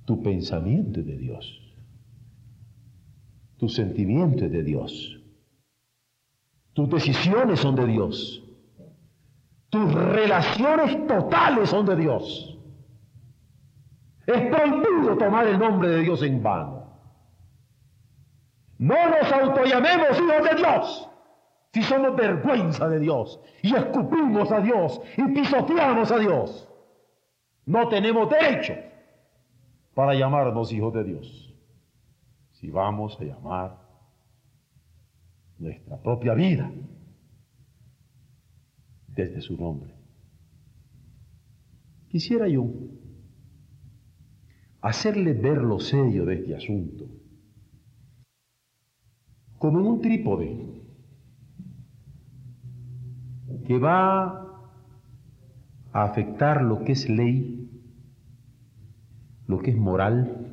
tu 0.06 0.22
pensamiento 0.22 1.00
es 1.00 1.06
de 1.08 1.18
Dios, 1.18 1.76
tu 3.58 3.68
sentimiento 3.68 4.46
es 4.46 4.52
de 4.52 4.64
Dios. 4.64 5.20
Tus 6.74 6.90
decisiones 6.90 7.60
son 7.60 7.76
de 7.76 7.88
Dios. 7.88 8.44
Tus 9.70 9.92
relaciones 9.94 11.08
totales 11.08 11.70
son 11.70 11.88
de 11.88 11.96
Dios. 11.96 12.60
Es 14.28 14.42
prohibido 14.42 15.18
tomar 15.18 15.48
el 15.48 15.58
nombre 15.58 15.90
de 15.90 16.02
Dios 16.02 16.22
en 16.22 16.42
vano. 16.42 16.84
No 18.78 18.96
nos 19.10 19.32
autollamemos 19.32 20.20
hijos 20.20 20.50
de 20.50 20.56
Dios 20.56 21.10
si 21.74 21.82
somos 21.82 22.16
vergüenza 22.16 22.88
de 22.88 23.00
Dios 23.00 23.40
y 23.64 23.74
escupimos 23.74 24.52
a 24.52 24.60
Dios 24.60 25.02
y 25.18 25.34
pisoteamos 25.34 26.12
a 26.12 26.20
Dios. 26.20 26.70
No 27.66 27.90
tenemos 27.90 28.30
derecho 28.30 28.76
para 29.96 30.14
llamarnos 30.14 30.72
hijos 30.72 30.94
de 30.94 31.04
Dios. 31.04 31.56
Si 32.52 32.70
vamos 32.70 33.20
a 33.20 33.24
llamar 33.24 33.82
nuestra 35.58 36.00
propia 36.00 36.36
vida 36.36 36.72
desde 39.08 39.42
su 39.42 39.58
nombre. 39.58 39.96
Quisiera 42.10 42.48
yo 42.48 42.68
hacerle 44.82 45.34
ver 45.34 45.58
lo 45.58 45.80
serio 45.80 46.26
de 46.26 46.36
este 46.36 46.56
asunto, 46.56 47.08
como 49.58 49.80
en 49.80 49.88
un 49.88 50.02
trípode 50.02 50.73
que 53.66 53.78
va 53.78 54.26
a 55.92 56.04
afectar 56.04 56.62
lo 56.62 56.84
que 56.84 56.94
es 56.94 57.10
ley, 57.10 57.70
lo 59.48 59.60
que 59.60 59.72
es 59.72 59.78
moral 59.78 60.48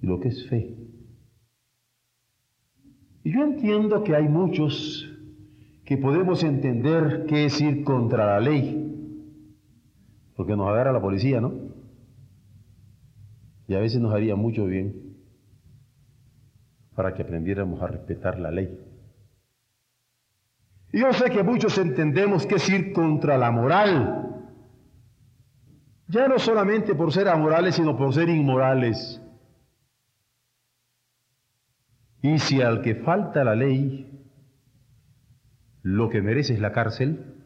y 0.00 0.06
lo 0.06 0.20
que 0.20 0.28
es 0.28 0.48
fe. 0.48 0.76
Y 3.24 3.32
yo 3.32 3.42
entiendo 3.42 4.02
que 4.02 4.16
hay 4.16 4.28
muchos 4.28 5.08
que 5.84 5.96
podemos 5.96 6.42
entender 6.42 7.26
qué 7.28 7.46
es 7.46 7.60
ir 7.60 7.84
contra 7.84 8.26
la 8.26 8.40
ley, 8.40 8.78
porque 10.36 10.56
nos 10.56 10.68
agarra 10.68 10.92
la 10.92 11.00
policía, 11.00 11.40
¿no? 11.40 11.52
Y 13.68 13.74
a 13.74 13.78
veces 13.78 14.00
nos 14.00 14.12
haría 14.12 14.36
mucho 14.36 14.66
bien 14.66 15.16
para 16.94 17.14
que 17.14 17.22
aprendiéramos 17.22 17.80
a 17.82 17.86
respetar 17.86 18.38
la 18.38 18.50
ley. 18.50 18.78
Yo 20.92 21.12
sé 21.14 21.30
que 21.30 21.42
muchos 21.42 21.78
entendemos 21.78 22.46
que 22.46 22.56
es 22.56 22.68
ir 22.68 22.92
contra 22.92 23.38
la 23.38 23.50
moral, 23.50 24.44
ya 26.06 26.28
no 26.28 26.38
solamente 26.38 26.94
por 26.94 27.12
ser 27.12 27.28
amorales, 27.28 27.76
sino 27.76 27.96
por 27.96 28.12
ser 28.12 28.28
inmorales. 28.28 29.20
Y 32.20 32.38
si 32.38 32.60
al 32.60 32.82
que 32.82 32.94
falta 32.94 33.42
la 33.42 33.54
ley 33.54 34.08
lo 35.82 36.10
que 36.10 36.22
merece 36.22 36.54
es 36.54 36.60
la 36.60 36.72
cárcel, 36.72 37.36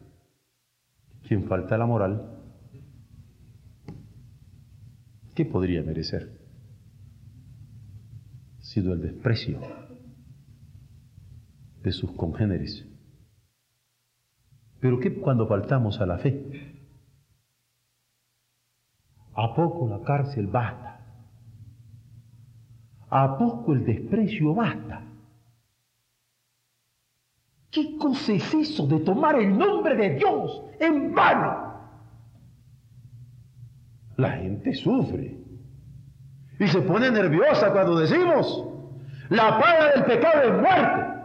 quien 1.27 1.45
falta 1.45 1.77
la 1.77 1.85
moral, 1.85 2.37
¿qué 5.33 5.45
podría 5.45 5.81
merecer? 5.83 6.37
Sido 8.59 8.93
el 8.93 9.01
desprecio 9.01 9.59
de 11.81 11.91
sus 11.91 12.11
congéneres. 12.11 12.86
Pero 14.79 14.99
¿qué 14.99 15.19
cuando 15.19 15.47
faltamos 15.47 15.99
a 15.99 16.05
la 16.05 16.17
fe? 16.17 16.75
¿A 19.33 19.53
poco 19.55 19.87
la 19.87 20.01
cárcel 20.03 20.47
basta? 20.47 20.99
¿A 23.09 23.37
poco 23.37 23.73
el 23.73 23.85
desprecio 23.85 24.53
basta? 24.53 25.03
¿Qué 27.71 27.97
cosa 27.97 28.33
es 28.33 28.53
eso 28.53 28.87
de 28.87 28.99
tomar 28.99 29.39
el 29.39 29.57
nombre 29.57 29.95
de 29.95 30.15
Dios 30.15 30.63
en 30.79 31.13
vano? 31.13 31.67
la 34.17 34.31
gente 34.31 34.73
sufre 34.73 35.37
y 36.59 36.67
se 36.67 36.81
pone 36.81 37.11
nerviosa 37.11 37.71
cuando 37.71 37.99
decimos, 37.99 38.65
la 39.29 39.59
paga 39.59 39.91
del 39.93 40.05
pecado 40.05 40.41
es 40.41 40.61
muerte. 40.61 41.16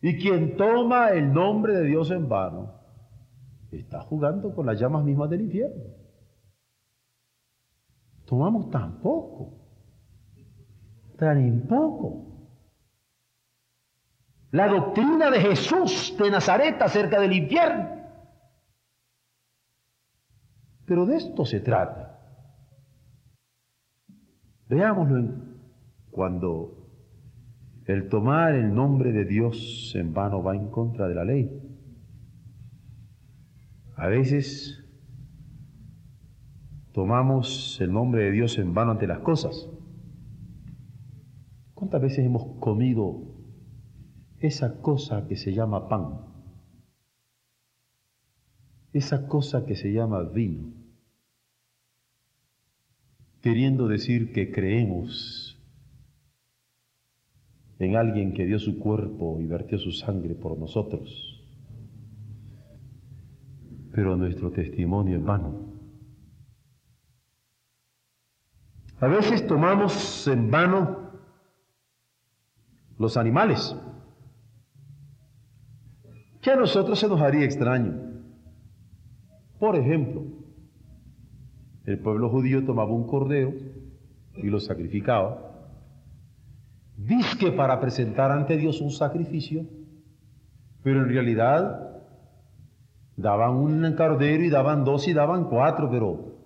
Y 0.00 0.18
quien 0.18 0.56
toma 0.56 1.10
el 1.10 1.32
nombre 1.32 1.74
de 1.74 1.84
Dios 1.84 2.10
en 2.10 2.28
vano 2.28 2.74
está 3.70 4.00
jugando 4.02 4.54
con 4.54 4.66
las 4.66 4.78
llamas 4.78 5.04
mismas 5.04 5.28
del 5.30 5.42
infierno. 5.42 5.84
Tomamos 8.24 8.70
tan 8.70 9.00
poco, 9.00 9.54
tan 11.16 11.66
poco. 11.68 12.26
La 14.50 14.68
doctrina 14.68 15.30
de 15.30 15.40
Jesús 15.40 16.16
de 16.18 16.30
Nazaret 16.30 16.80
acerca 16.80 17.20
del 17.20 17.32
infierno 17.32 17.98
pero 20.88 21.04
de 21.04 21.16
esto 21.16 21.44
se 21.44 21.60
trata. 21.60 22.18
Veámoslo 24.68 25.34
cuando 26.10 26.87
el 27.88 28.08
tomar 28.08 28.54
el 28.54 28.74
nombre 28.74 29.12
de 29.12 29.24
Dios 29.24 29.92
en 29.96 30.14
vano 30.14 30.42
va 30.42 30.54
en 30.54 30.68
contra 30.68 31.08
de 31.08 31.14
la 31.14 31.24
ley. 31.24 31.50
A 33.96 34.06
veces 34.06 34.84
tomamos 36.92 37.80
el 37.80 37.92
nombre 37.92 38.24
de 38.24 38.30
Dios 38.30 38.58
en 38.58 38.74
vano 38.74 38.92
ante 38.92 39.06
las 39.06 39.20
cosas. 39.20 39.68
¿Cuántas 41.74 42.00
veces 42.00 42.24
hemos 42.24 42.58
comido 42.60 43.34
esa 44.38 44.80
cosa 44.80 45.26
que 45.26 45.36
se 45.36 45.52
llama 45.52 45.88
pan? 45.88 46.20
Esa 48.92 49.26
cosa 49.26 49.64
que 49.66 49.74
se 49.74 49.92
llama 49.92 50.22
vino 50.22 50.78
queriendo 53.40 53.88
decir 53.88 54.32
que 54.32 54.50
creemos 54.50 55.47
en 57.78 57.96
alguien 57.96 58.32
que 58.34 58.44
dio 58.44 58.58
su 58.58 58.78
cuerpo 58.78 59.40
y 59.40 59.46
vertió 59.46 59.78
su 59.78 59.92
sangre 59.92 60.34
por 60.34 60.58
nosotros. 60.58 61.44
Pero 63.92 64.16
nuestro 64.16 64.50
testimonio 64.50 65.18
es 65.18 65.24
vano. 65.24 65.68
A 69.00 69.06
veces 69.06 69.46
tomamos 69.46 70.26
en 70.26 70.50
vano 70.50 71.08
los 72.98 73.16
animales, 73.16 73.76
que 76.40 76.50
a 76.50 76.56
nosotros 76.56 76.98
se 76.98 77.06
nos 77.06 77.20
haría 77.20 77.44
extraño. 77.44 77.94
Por 79.60 79.76
ejemplo, 79.76 80.24
el 81.84 81.98
pueblo 82.00 82.28
judío 82.28 82.64
tomaba 82.64 82.92
un 82.92 83.06
cordero 83.06 83.52
y 84.34 84.48
lo 84.48 84.58
sacrificaba. 84.58 85.47
Disque 86.98 87.52
para 87.52 87.78
presentar 87.78 88.32
ante 88.32 88.56
Dios 88.56 88.80
un 88.80 88.90
sacrificio, 88.90 89.64
pero 90.82 91.02
en 91.02 91.08
realidad 91.08 92.02
daban 93.16 93.54
un 93.54 93.94
cordero 93.94 94.42
y 94.42 94.50
daban 94.50 94.82
dos 94.82 95.06
y 95.06 95.12
daban 95.12 95.44
cuatro, 95.44 95.88
pero 95.88 96.38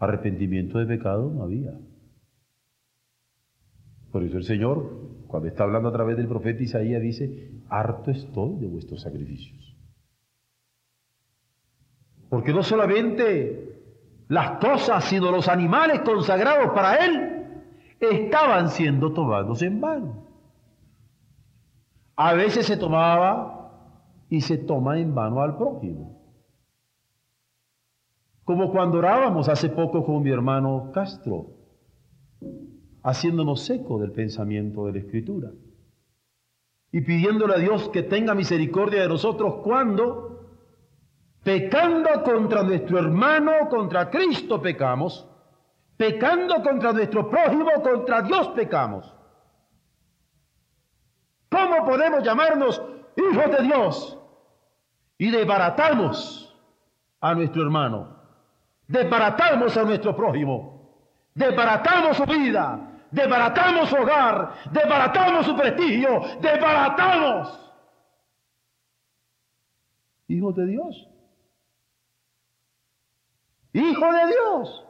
arrepentimiento 0.00 0.78
de 0.78 0.86
pecado 0.86 1.30
no 1.30 1.44
había. 1.44 1.78
Por 4.10 4.24
eso 4.24 4.38
el 4.38 4.44
Señor, 4.44 5.24
cuando 5.28 5.48
está 5.48 5.62
hablando 5.62 5.88
a 5.88 5.92
través 5.92 6.16
del 6.16 6.26
profeta 6.26 6.64
Isaías, 6.64 7.00
dice, 7.00 7.52
harto 7.68 8.10
estoy 8.10 8.56
de 8.58 8.66
vuestros 8.66 9.02
sacrificios. 9.02 9.76
Porque 12.28 12.52
no 12.52 12.64
solamente 12.64 14.24
las 14.26 14.58
cosas, 14.58 15.04
sino 15.04 15.30
los 15.30 15.46
animales 15.46 16.00
consagrados 16.00 16.72
para 16.74 16.96
él, 16.96 17.33
estaban 18.10 18.70
siendo 18.70 19.12
tomados 19.12 19.62
en 19.62 19.80
vano. 19.80 20.26
A 22.16 22.34
veces 22.34 22.66
se 22.66 22.76
tomaba 22.76 23.98
y 24.28 24.40
se 24.40 24.58
toma 24.58 24.98
en 24.98 25.14
vano 25.14 25.40
al 25.40 25.56
prójimo. 25.56 26.20
Como 28.44 28.70
cuando 28.70 28.98
orábamos 28.98 29.48
hace 29.48 29.68
poco 29.68 30.04
con 30.04 30.22
mi 30.22 30.30
hermano 30.30 30.90
Castro, 30.92 31.46
haciéndonos 33.02 33.62
seco 33.62 33.98
del 33.98 34.12
pensamiento 34.12 34.86
de 34.86 34.92
la 34.92 34.98
Escritura 34.98 35.50
y 36.92 37.00
pidiéndole 37.00 37.54
a 37.54 37.58
Dios 37.58 37.88
que 37.88 38.02
tenga 38.02 38.34
misericordia 38.34 39.02
de 39.02 39.08
nosotros 39.08 39.56
cuando 39.62 40.34
Pecando 41.44 42.22
contra 42.24 42.62
nuestro 42.62 42.98
hermano, 42.98 43.68
contra 43.68 44.10
Cristo 44.10 44.62
pecamos. 44.62 45.28
Pecando 45.96 46.62
contra 46.62 46.92
nuestro 46.92 47.30
prójimo, 47.30 47.70
contra 47.82 48.22
Dios 48.22 48.48
pecamos. 48.48 49.14
¿Cómo 51.48 51.84
podemos 51.84 52.24
llamarnos 52.24 52.82
hijos 53.16 53.50
de 53.56 53.62
Dios? 53.62 54.18
Y 55.18 55.30
desbaratamos 55.30 56.52
a 57.20 57.34
nuestro 57.34 57.62
hermano, 57.62 58.16
desbaratamos 58.88 59.76
a 59.76 59.84
nuestro 59.84 60.16
prójimo, 60.16 60.98
desbaratamos 61.32 62.16
su 62.16 62.26
vida, 62.26 62.90
desbaratamos 63.12 63.88
su 63.88 63.96
hogar, 63.96 64.54
desbaratamos 64.72 65.46
su 65.46 65.56
prestigio, 65.56 66.20
desbaratamos. 66.40 67.60
Hijos 70.26 70.56
de 70.56 70.66
Dios. 70.66 71.08
Hijo 73.72 74.12
de 74.12 74.26
Dios. 74.26 74.84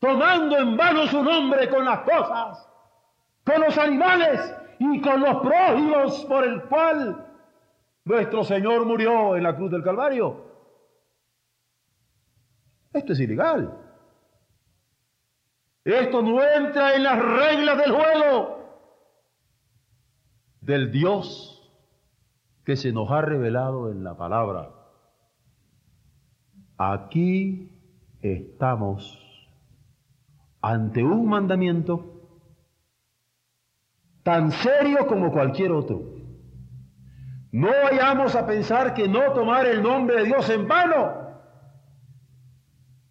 Tomando 0.00 0.56
en 0.56 0.76
vano 0.76 1.06
su 1.06 1.22
nombre 1.22 1.68
con 1.68 1.84
las 1.84 2.00
cosas, 2.00 2.66
con 3.44 3.60
los 3.60 3.76
animales 3.76 4.54
y 4.78 5.00
con 5.02 5.20
los 5.20 5.36
prójimos 5.42 6.24
por 6.24 6.44
el 6.44 6.62
cual 6.64 7.26
nuestro 8.04 8.42
Señor 8.42 8.86
murió 8.86 9.36
en 9.36 9.42
la 9.42 9.54
cruz 9.54 9.70
del 9.70 9.82
Calvario. 9.82 10.46
Esto 12.94 13.12
es 13.12 13.20
ilegal. 13.20 13.76
Esto 15.84 16.22
no 16.22 16.42
entra 16.42 16.94
en 16.94 17.02
las 17.02 17.18
reglas 17.18 17.78
del 17.78 17.92
juego 17.92 18.60
del 20.62 20.90
Dios 20.90 21.70
que 22.64 22.76
se 22.76 22.92
nos 22.92 23.10
ha 23.10 23.20
revelado 23.20 23.90
en 23.90 24.02
la 24.02 24.16
palabra. 24.16 24.70
Aquí 26.78 27.70
estamos 28.22 29.29
ante 30.62 31.02
un 31.02 31.26
mandamiento 31.28 32.20
tan 34.22 34.52
serio 34.52 35.06
como 35.06 35.32
cualquier 35.32 35.72
otro. 35.72 36.02
No 37.52 37.68
vayamos 37.68 38.34
a 38.36 38.46
pensar 38.46 38.94
que 38.94 39.08
no 39.08 39.32
tomar 39.32 39.66
el 39.66 39.82
nombre 39.82 40.16
de 40.16 40.24
Dios 40.24 40.48
en 40.50 40.68
vano 40.68 41.20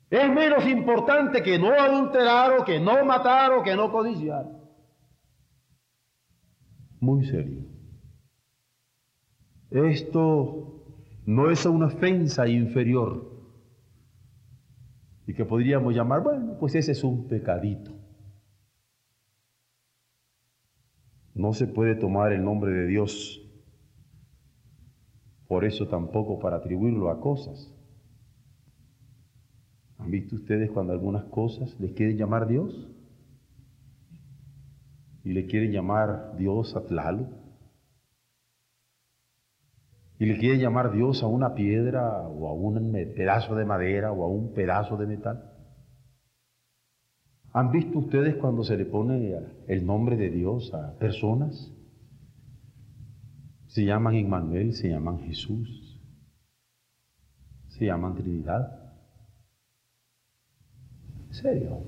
es 0.10 0.28
menos 0.34 0.66
importante 0.66 1.44
que 1.44 1.60
no 1.60 1.72
adulterar 1.72 2.60
o 2.60 2.66
que 2.66 2.80
no 2.80 3.06
matar 3.06 3.52
o 3.52 3.64
que 3.64 3.76
no 3.76 3.92
codiciar. 3.92 4.46
Muy 7.00 7.26
serio. 7.26 7.66
Esto 9.70 10.84
no 11.26 11.52
es 11.52 11.66
una 11.66 11.88
ofensa 11.88 12.48
inferior 12.48 13.29
y 15.30 15.34
que 15.36 15.46
podríamos 15.46 15.94
llamar, 15.94 16.24
bueno, 16.24 16.58
pues 16.60 16.74
ese 16.74 16.92
es 16.92 17.04
un 17.04 17.28
pecadito. 17.28 17.92
No 21.36 21.54
se 21.54 21.68
puede 21.68 21.94
tomar 21.94 22.34
el 22.34 22.44
nombre 22.44 22.72
de 22.72 22.88
Dios 22.88 23.40
por 25.48 25.66
eso 25.66 25.88
tampoco 25.88 26.40
para 26.40 26.58
atribuirlo 26.58 27.12
a 27.12 27.22
cosas. 27.22 27.72
¿Han 30.00 30.10
visto 30.10 30.36
ustedes 30.36 30.72
cuando 30.72 30.94
algunas 30.94 31.26
cosas 31.26 31.80
les 31.80 31.92
quieren 31.92 32.18
llamar 32.18 32.48
Dios? 32.48 32.90
Y 35.24 35.34
le 35.34 35.46
quieren 35.46 35.72
llamar 35.72 36.38
Dios 36.40 36.76
a 36.76 36.88
Tlalo. 36.88 37.28
Y 40.20 40.26
le 40.26 40.38
quieren 40.38 40.60
llamar 40.60 40.92
Dios 40.92 41.24
a 41.24 41.28
una 41.28 41.56
piedra 41.56 42.28
o 42.28 42.48
a 42.48 42.54
un 42.54 42.92
pedazo 43.16 43.56
de 43.56 43.66
madera 43.66 44.12
o 44.12 44.24
a 44.24 44.28
un 44.28 44.54
pedazo 44.54 44.98
de 44.98 45.08
metal. 45.08 45.56
¿Han 47.54 47.72
visto 47.72 47.98
ustedes 47.98 48.36
cuando 48.36 48.64
se 48.64 48.78
le 48.78 48.86
pone 48.86 49.34
el 49.68 49.86
nombre 49.86 50.18
de 50.18 50.30
Dios 50.30 50.72
a 50.74 50.98
personas? 51.00 51.72
Se 53.68 53.86
llaman 53.86 54.16
Emmanuel, 54.16 54.74
se 54.74 54.90
llaman 54.90 55.20
Jesús, 55.20 56.00
se 57.70 57.86
llaman 57.86 58.16
Trinidad 58.16 58.80
serio, 61.32 61.84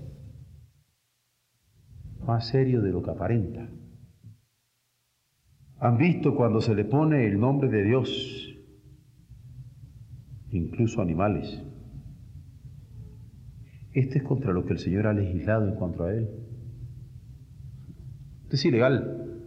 más 2.26 2.48
serio 2.48 2.82
de 2.82 2.92
lo 2.92 3.02
que 3.02 3.12
aparenta. 3.12 3.68
Han 5.82 5.98
visto 5.98 6.36
cuando 6.36 6.62
se 6.62 6.76
le 6.76 6.86
pone 6.86 7.26
el 7.26 7.40
nombre 7.40 7.68
de 7.68 7.84
Dios, 7.84 8.56
incluso 10.52 11.02
animales. 11.02 11.60
Este 13.92 14.20
es 14.20 14.24
contra 14.24 14.54
lo 14.54 14.64
que 14.64 14.74
el 14.74 14.78
Señor 14.78 15.08
ha 15.08 15.14
legislado 15.14 15.68
en 15.68 15.74
cuanto 15.74 16.04
a 16.04 16.14
Él. 16.14 16.30
Esto 18.44 18.56
es 18.58 18.66
ilegal. 18.66 19.42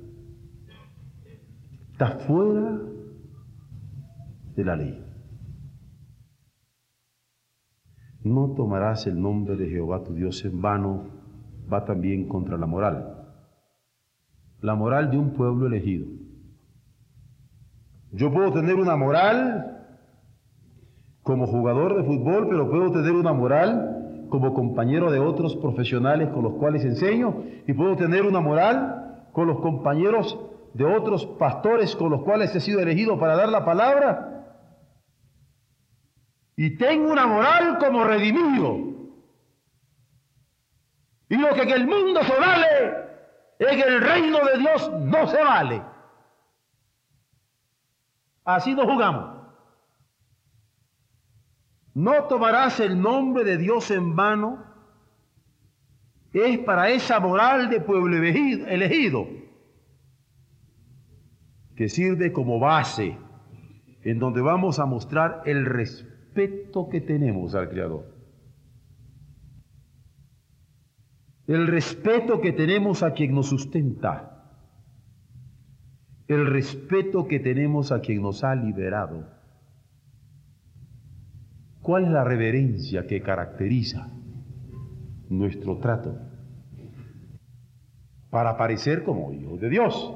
Está 1.93 2.19
fuera 2.19 2.81
de 4.57 4.65
la 4.65 4.75
ley. 4.75 5.05
No 8.25 8.55
tomarás 8.57 9.07
el 9.07 9.23
nombre 9.23 9.55
de 9.55 9.71
Jehová 9.71 10.03
tu 10.03 10.15
Dios 10.15 10.45
en 10.45 10.61
vano, 10.61 11.11
va 11.73 11.85
también 11.85 12.27
contra 12.27 12.59
la 12.59 12.67
moral. 12.67 13.25
La 14.63 14.75
moral 14.75 15.13
de 15.13 15.19
un 15.19 15.35
pueblo 15.35 15.69
elegido. 15.69 16.14
Yo 18.15 18.33
puedo 18.33 18.53
tener 18.53 18.77
una 18.77 18.95
moral 18.95 19.89
como 21.23 21.49
jugador 21.49 21.97
de 21.97 22.05
fútbol, 22.05 22.49
pero 22.49 22.71
puedo 22.71 22.93
tener 22.93 23.11
una 23.11 23.33
moral 23.33 24.27
como 24.31 24.55
compañero 24.55 25.11
de 25.11 25.19
otros 25.19 25.57
profesionales 25.57 26.29
con 26.29 26.45
los 26.45 26.55
cuales 26.55 26.85
enseño 26.85 27.43
y 27.67 27.73
puedo 27.73 27.97
tener 27.97 28.23
una 28.23 28.41
moral 28.41 29.27
con 29.33 29.49
los 29.49 29.59
compañeros 29.61 30.39
de 30.75 30.85
otros 30.85 31.27
pastores 31.39 31.97
con 31.97 32.11
los 32.11 32.23
cuales 32.23 32.55
he 32.55 32.61
sido 32.61 32.81
elegido 32.81 33.19
para 33.19 33.37
dar 33.37 33.49
la 33.49 33.65
palabra 33.65 34.45
y 36.57 36.77
tengo 36.77 37.11
una 37.11 37.27
moral 37.27 37.79
como 37.79 38.05
redimido. 38.05 38.77
Y 41.29 41.37
lo 41.37 41.53
que 41.53 41.63
en 41.63 41.71
el 41.71 41.87
mundo 41.87 42.23
se 42.23 42.39
vale, 42.39 42.67
en 43.59 43.81
el 43.81 44.01
reino 44.01 44.39
de 44.45 44.59
Dios 44.59 44.93
no 45.01 45.27
se 45.27 45.43
vale. 45.43 45.94
Así 48.45 48.75
no 48.75 48.85
jugamos. 48.85 49.35
No 51.95 52.25
tomarás 52.25 52.81
el 52.81 53.01
nombre 53.01 53.45
de 53.45 53.57
Dios 53.57 53.91
en 53.91 54.15
vano. 54.17 54.65
Es 56.33 56.59
para 56.59 56.91
esa 56.91 57.21
moral 57.21 57.71
de 57.71 57.81
pueblo 57.81 58.17
elegido 58.17 59.29
que 61.77 61.89
sirve 61.89 62.33
como 62.33 62.59
base 62.59 63.17
en 64.03 64.19
donde 64.19 64.41
vamos 64.41 64.79
a 64.79 64.87
mostrar 64.87 65.43
el 65.47 65.65
respeto 65.65 66.89
que 66.89 67.01
tenemos 67.01 67.55
al 67.55 67.69
Creador. 67.69 68.15
El 71.47 71.67
respeto 71.67 72.41
que 72.41 72.53
tenemos 72.53 73.03
a 73.03 73.13
quien 73.13 73.35
nos 73.35 73.49
sustenta. 73.49 74.34
El 76.27 76.47
respeto 76.47 77.27
que 77.29 77.41
tenemos 77.41 77.93
a 77.93 78.01
quien 78.01 78.23
nos 78.23 78.45
ha 78.45 78.55
liberado. 78.55 79.29
¿Cuál 81.83 82.05
es 82.05 82.11
la 82.11 82.25
reverencia 82.25 83.07
que 83.07 83.21
caracteriza 83.21 84.11
nuestro 85.29 85.79
trato? 85.79 86.19
Para 88.31 88.57
parecer 88.57 89.05
como 89.05 89.33
hijos 89.33 89.61
de 89.61 89.69
Dios, 89.69 90.15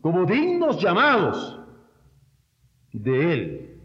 como 0.00 0.24
dignos 0.24 0.80
llamados 0.80 1.60
de 2.92 3.32
Él. 3.32 3.80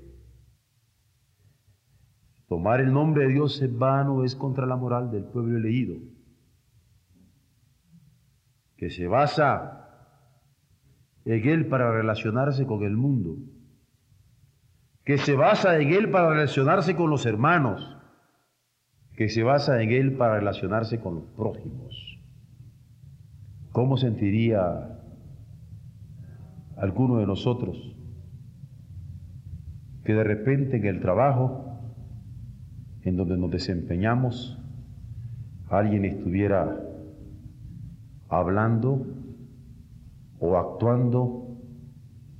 Tomar 2.47 2.81
el 2.81 2.93
nombre 2.93 3.25
de 3.25 3.33
Dios 3.33 3.61
en 3.61 3.77
vano 3.79 4.23
es 4.23 4.35
contra 4.35 4.65
la 4.65 4.75
moral 4.75 5.11
del 5.11 5.25
pueblo 5.25 5.57
elegido, 5.57 5.97
que 8.77 8.89
se 8.89 9.07
basa 9.07 9.85
en 11.25 11.47
Él 11.47 11.67
para 11.67 11.91
relacionarse 11.91 12.65
con 12.65 12.83
el 12.83 12.95
mundo, 12.95 13.37
que 15.03 15.17
se 15.17 15.35
basa 15.35 15.79
en 15.79 15.93
Él 15.93 16.11
para 16.11 16.29
relacionarse 16.29 16.95
con 16.95 17.09
los 17.09 17.25
hermanos, 17.25 17.97
que 19.13 19.29
se 19.29 19.43
basa 19.43 19.81
en 19.81 19.91
Él 19.91 20.17
para 20.17 20.35
relacionarse 20.35 20.99
con 20.99 21.15
los 21.15 21.25
prójimos. 21.35 22.19
¿Cómo 23.71 23.97
sentiría 23.97 24.99
alguno 26.77 27.17
de 27.17 27.25
nosotros 27.25 27.95
que 30.03 30.13
de 30.13 30.23
repente 30.23 30.77
en 30.77 30.85
el 30.85 30.99
trabajo 30.99 31.79
en 33.03 33.15
donde 33.15 33.37
nos 33.37 33.51
desempeñamos 33.51 34.59
alguien 35.69 36.05
estuviera 36.05 36.79
hablando 38.29 39.05
o 40.39 40.57
actuando 40.57 41.57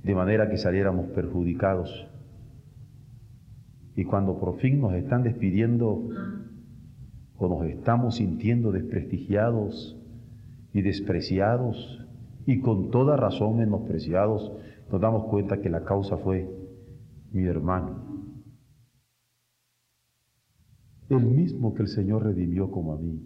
de 0.02 0.14
manera 0.14 0.48
que 0.48 0.56
saliéramos 0.56 1.08
perjudicados. 1.08 2.08
Y 3.94 4.04
cuando 4.04 4.38
por 4.38 4.58
fin 4.58 4.80
nos 4.80 4.94
están 4.94 5.22
despidiendo 5.22 6.08
o 7.38 7.48
nos 7.48 7.66
estamos 7.66 8.16
sintiendo 8.16 8.72
desprestigiados 8.72 9.96
y 10.72 10.82
despreciados 10.82 12.06
y 12.46 12.60
con 12.60 12.90
toda 12.90 13.16
razón 13.16 13.56
menospreciados, 13.56 14.52
nos 14.90 15.00
damos 15.00 15.24
cuenta 15.28 15.60
que 15.60 15.70
la 15.70 15.84
causa 15.84 16.16
fue 16.18 16.48
mi 17.32 17.44
hermano. 17.44 18.16
el 21.08 21.24
mismo 21.24 21.74
que 21.74 21.82
el 21.82 21.88
Señor 21.88 22.24
redimió 22.24 22.70
como 22.70 22.92
a 22.92 22.98
mí, 22.98 23.22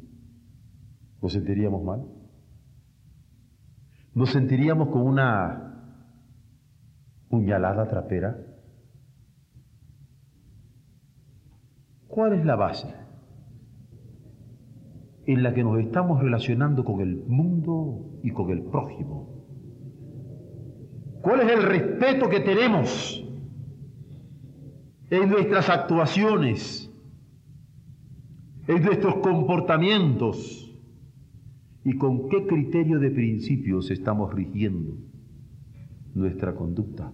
¿nos 1.23 1.33
sentiríamos 1.33 1.83
mal? 1.83 2.20
¿Nos 4.21 4.33
sentiríamos 4.33 4.91
con 4.91 5.01
una 5.01 5.97
puñalada 7.31 7.89
trapera? 7.89 8.37
¿Cuál 12.07 12.35
es 12.35 12.45
la 12.45 12.55
base 12.55 12.95
en 15.25 15.43
la 15.43 15.55
que 15.55 15.65
nos 15.65 15.79
estamos 15.81 16.21
relacionando 16.21 16.85
con 16.85 17.01
el 17.01 17.25
mundo 17.29 18.21
y 18.23 18.31
con 18.33 18.51
el 18.51 18.65
prójimo? 18.65 19.43
¿Cuál 21.23 21.41
es 21.41 21.53
el 21.53 21.63
respeto 21.63 22.29
que 22.29 22.41
tenemos 22.41 23.27
en 25.09 25.31
nuestras 25.31 25.71
actuaciones, 25.71 26.93
en 28.69 28.83
nuestros 28.85 29.15
comportamientos 29.23 30.70
y 31.85 31.97
con 31.97 32.29
qué 32.29 32.47
criterio 32.47 32.99
de 32.99 33.11
principios 33.11 33.91
estamos 33.91 34.35
rigiendo 34.35 34.97
nuestra 36.15 36.55
conducta? 36.55 37.13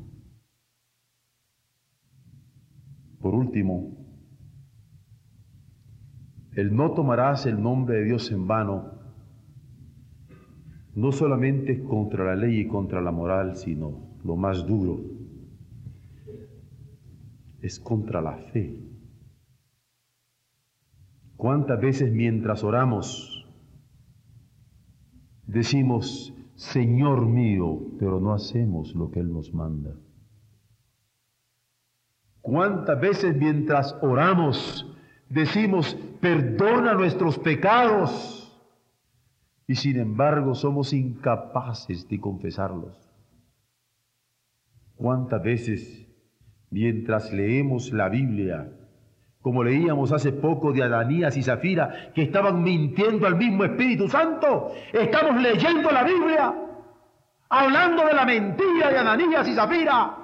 Por 3.21 3.35
último, 3.35 3.97
el 6.53 6.75
no 6.75 6.93
tomarás 6.93 7.47
el 7.47 7.63
nombre 7.63 7.99
de 7.99 8.05
Dios 8.05 8.31
en 8.33 8.47
vano 8.47 8.97
no 10.97 11.13
solamente 11.13 11.73
es 11.73 11.81
contra 11.83 12.25
la 12.25 12.35
ley 12.35 12.61
y 12.61 12.67
contra 12.67 13.03
la 13.03 13.13
moral, 13.13 13.57
sino 13.57 14.17
lo 14.25 14.37
más 14.37 14.67
duro, 14.67 14.99
es 17.61 17.79
contra 17.79 18.23
la 18.23 18.39
fe. 18.39 18.81
¿Cuántas 21.37 21.79
veces 21.83 22.11
mientras 22.11 22.65
oramos 22.65 23.36
decimos, 25.47 26.33
Señor 26.55 27.27
mío, 27.27 27.81
pero 27.99 28.21
no 28.21 28.33
hacemos 28.33 28.95
lo 28.95 29.11
que 29.11 29.21
Él 29.21 29.33
nos 29.33 29.53
manda? 29.53 29.95
¿Cuántas 32.41 33.01
veces 33.01 33.37
mientras 33.37 33.97
oramos 34.03 34.87
decimos, 35.29 35.97
perdona 36.21 36.95
nuestros 36.95 37.39
pecados? 37.39 38.47
y 39.67 39.75
sin 39.75 39.99
embargo 39.99 40.55
somos 40.55 40.93
incapaces 40.93 42.09
de 42.09 42.21
confesarlos. 42.21 42.97
¿Cuántas 44.95 45.43
veces 45.43 46.07
mientras 46.71 47.33
leemos 47.33 47.93
la 47.93 48.09
Biblia, 48.09 48.73
como 49.47 49.63
leíamos 49.63 50.11
hace 50.11 50.33
poco 50.33 50.73
de 50.73 50.83
Adanías 50.83 51.37
y 51.37 51.43
Zafira, 51.45 52.11
que 52.13 52.23
estaban 52.23 52.65
mintiendo 52.65 53.29
al 53.29 53.37
mismo 53.37 53.63
Espíritu 53.63 54.09
Santo, 54.09 54.73
estamos 54.93 55.41
leyendo 55.41 55.89
la 55.93 56.03
Biblia, 56.03 56.53
hablando 57.49 58.07
de 58.07 58.13
la 58.13 58.25
mentira 58.25 58.91
de 58.91 58.99
Adanías 58.99 59.47
y 59.47 59.55
Zafira, 59.55 60.17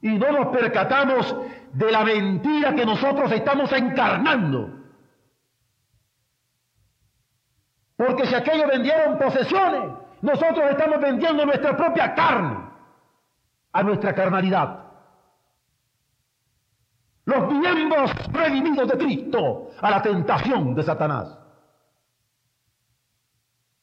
y 0.00 0.10
no 0.10 0.30
nos 0.30 0.56
percatamos 0.56 1.36
de 1.72 1.90
la 1.90 2.04
mentira 2.04 2.76
que 2.76 2.86
nosotros 2.86 3.32
estamos 3.32 3.72
encarnando? 3.72 4.70
Porque 7.96 8.24
si 8.26 8.36
aquellos 8.36 8.68
vendieron 8.68 9.18
posesiones, 9.18 9.90
nosotros 10.22 10.70
estamos 10.70 11.00
vendiendo 11.00 11.44
nuestra 11.44 11.76
propia 11.76 12.14
carne 12.14 12.56
a 13.72 13.82
nuestra 13.82 14.14
carnalidad. 14.14 14.83
Los 17.26 17.52
miembros 17.52 18.10
redimidos 18.32 18.88
de 18.88 18.98
Cristo 18.98 19.70
a 19.80 19.90
la 19.90 20.02
tentación 20.02 20.74
de 20.74 20.82
Satanás. 20.82 21.38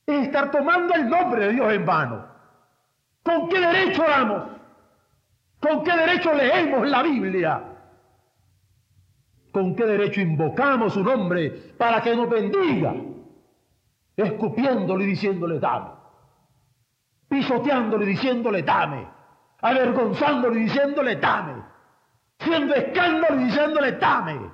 Es 0.06 0.28
estar 0.28 0.52
tomando 0.52 0.94
el 0.94 1.10
nombre 1.10 1.48
de 1.48 1.54
Dios 1.54 1.74
en 1.74 1.86
vano. 1.86 2.26
¿Con 3.24 3.50
qué 3.50 3.60
derecho 3.60 4.04
oramos? 4.04 4.44
¿Con 5.60 5.84
qué 5.84 5.92
derecho 5.96 6.34
leemos 6.34 6.88
la 6.88 7.04
Biblia? 7.04 7.64
¿Con 9.52 9.76
qué 9.76 9.86
derecho 9.86 10.22
invocamos 10.22 10.94
su 10.94 11.04
nombre 11.04 11.74
para 11.78 12.02
que 12.02 12.16
nos 12.16 12.30
bendiga? 12.30 12.94
escupiéndole 14.16 15.06
y 15.06 15.08
diciéndole 15.08 15.60
dame, 15.60 15.92
pisoteándole 17.28 18.06
y 18.06 18.10
diciéndole 18.10 18.64
dame, 18.64 19.08
avergonzándole 19.62 20.60
y 20.60 20.64
diciéndole 20.64 21.16
dame, 21.16 21.64
siendo 22.44 22.74
escándalo 22.74 23.42
y 23.42 23.46
diciéndole 23.46 23.92
dame. 23.94 24.52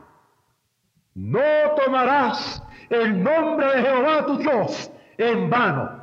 No 1.15 1.39
tomarás 1.75 2.63
el 2.89 3.23
nombre 3.23 3.67
de 3.67 3.81
Jehová 3.81 4.25
tu 4.25 4.37
Dios 4.37 4.91
en 5.17 5.49
vano. 5.49 5.97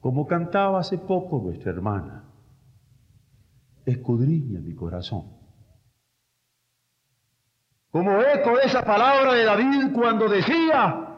Como 0.00 0.26
cantaba 0.26 0.80
hace 0.80 0.98
poco 0.98 1.40
nuestra 1.42 1.70
hermana, 1.70 2.24
escudriña 3.86 4.60
mi 4.60 4.74
corazón. 4.74 5.32
Como 7.90 8.20
eco 8.20 8.56
de 8.56 8.64
esa 8.64 8.82
palabra 8.82 9.34
de 9.34 9.44
David 9.44 9.92
cuando 9.94 10.28
decía, 10.28 11.12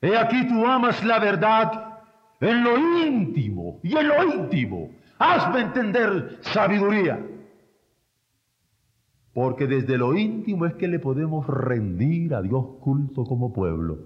He 0.00 0.16
aquí 0.16 0.46
tú 0.48 0.64
amas 0.64 1.04
la 1.04 1.18
verdad 1.18 1.98
en 2.40 2.62
lo 2.62 2.78
íntimo 2.78 3.80
y 3.82 3.96
en 3.96 4.08
lo 4.08 4.24
íntimo. 4.24 4.90
Hazme 5.18 5.60
entender 5.60 6.38
sabiduría. 6.42 7.20
Porque 9.38 9.68
desde 9.68 9.96
lo 9.96 10.16
íntimo 10.16 10.66
es 10.66 10.74
que 10.74 10.88
le 10.88 10.98
podemos 10.98 11.46
rendir 11.46 12.34
a 12.34 12.42
Dios 12.42 12.64
culto 12.80 13.22
como 13.22 13.52
pueblo. 13.52 13.98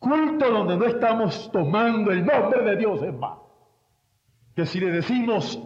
Culto 0.00 0.50
donde 0.50 0.76
no 0.76 0.86
estamos 0.86 1.48
tomando 1.52 2.10
el 2.10 2.26
nombre 2.26 2.64
de 2.64 2.74
Dios 2.74 3.00
en 3.04 3.20
vano. 3.20 3.44
Que 4.56 4.66
si 4.66 4.80
le 4.80 4.90
decimos, 4.90 5.62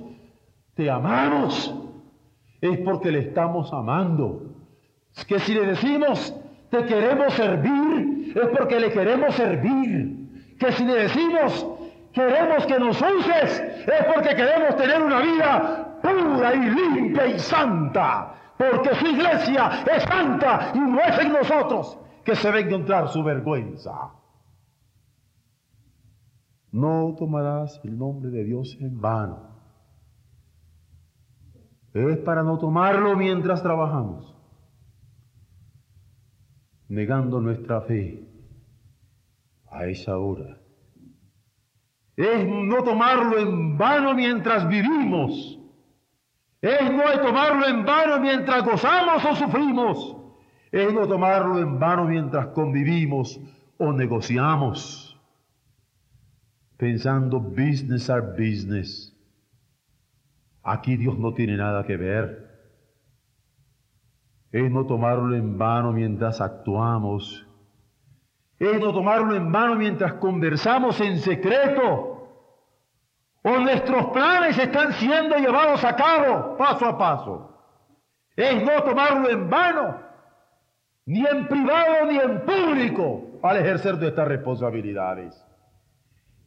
te 0.74 0.90
amamos, 0.90 1.74
es 2.60 2.76
porque 2.80 3.10
le 3.10 3.20
estamos 3.20 3.72
amando. 3.72 4.54
Que 5.26 5.38
si 5.38 5.54
le 5.54 5.66
decimos, 5.66 6.38
te 6.68 6.84
queremos 6.84 7.32
servir, 7.32 8.34
es 8.36 8.48
porque 8.48 8.78
le 8.78 8.92
queremos 8.92 9.34
servir. 9.34 10.56
Que 10.58 10.72
si 10.72 10.84
le 10.84 10.92
decimos, 10.92 11.66
queremos 12.12 12.66
que 12.66 12.78
nos 12.78 13.00
uses, 13.00 13.60
es 13.60 14.04
porque 14.14 14.36
queremos 14.36 14.76
tener 14.76 15.02
una 15.02 15.20
vida 15.22 15.85
pura 16.06 16.54
y 16.54 16.70
limpia 16.70 17.26
y 17.26 17.38
santa. 17.38 18.34
Porque 18.56 18.94
su 18.94 19.06
iglesia 19.06 19.84
es 19.94 20.02
santa 20.04 20.72
y 20.74 20.78
no 20.78 21.00
es 21.00 21.18
en 21.18 21.32
nosotros 21.32 21.98
que 22.24 22.34
se 22.34 22.50
va 22.50 22.56
a 22.56 22.60
encontrar 22.60 23.08
su 23.08 23.22
vergüenza. 23.22 24.12
No 26.72 27.14
tomarás 27.18 27.80
el 27.84 27.98
nombre 27.98 28.30
de 28.30 28.44
Dios 28.44 28.76
en 28.80 29.00
vano. 29.00 29.56
Es 31.92 32.18
para 32.18 32.42
no 32.42 32.58
tomarlo 32.58 33.16
mientras 33.16 33.62
trabajamos 33.62 34.36
negando 36.88 37.40
nuestra 37.40 37.80
fe 37.82 38.22
a 39.70 39.86
esa 39.86 40.18
hora. 40.18 40.58
Es 42.16 42.46
no 42.48 42.82
tomarlo 42.82 43.38
en 43.38 43.76
vano 43.76 44.14
mientras 44.14 44.66
vivimos. 44.68 45.55
Es 46.66 46.90
no 46.90 47.20
tomarlo 47.20 47.66
en 47.66 47.84
vano 47.84 48.20
mientras 48.20 48.64
gozamos 48.64 49.24
o 49.24 49.36
sufrimos. 49.36 50.16
Es 50.72 50.92
no 50.92 51.06
tomarlo 51.06 51.58
en 51.58 51.78
vano 51.78 52.04
mientras 52.04 52.48
convivimos 52.48 53.40
o 53.78 53.92
negociamos. 53.92 55.18
Pensando 56.76 57.38
business 57.40 58.10
are 58.10 58.32
business. 58.36 59.12
Aquí 60.62 60.96
Dios 60.96 61.18
no 61.18 61.32
tiene 61.32 61.56
nada 61.56 61.84
que 61.84 61.96
ver 61.96 62.46
es 64.52 64.70
no 64.70 64.86
tomarlo 64.86 65.34
en 65.34 65.58
vano 65.58 65.92
mientras 65.92 66.40
actuamos, 66.40 67.46
es 68.58 68.80
no 68.80 68.92
tomarlo 68.92 69.34
en 69.34 69.52
vano 69.52 69.74
mientras 69.74 70.14
conversamos 70.14 71.00
en 71.00 71.18
secreto, 71.18 72.15
o 73.48 73.60
nuestros 73.60 74.06
planes 74.06 74.58
están 74.58 74.92
siendo 74.94 75.36
llevados 75.36 75.84
a 75.84 75.94
cabo 75.94 76.56
paso 76.56 76.84
a 76.84 76.98
paso. 76.98 77.56
Es 78.34 78.60
no 78.64 78.82
tomarlo 78.82 79.30
en 79.30 79.48
vano, 79.48 80.00
ni 81.06 81.24
en 81.24 81.46
privado 81.46 82.06
ni 82.10 82.18
en 82.18 82.40
público, 82.40 83.38
al 83.44 83.58
ejercer 83.58 83.98
de 83.98 84.08
estas 84.08 84.26
responsabilidades. 84.26 85.40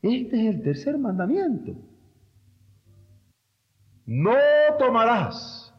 Este 0.01 0.41
es 0.41 0.55
el 0.55 0.61
tercer 0.61 0.97
mandamiento. 0.97 1.71
No 4.05 4.35
tomarás 4.77 5.73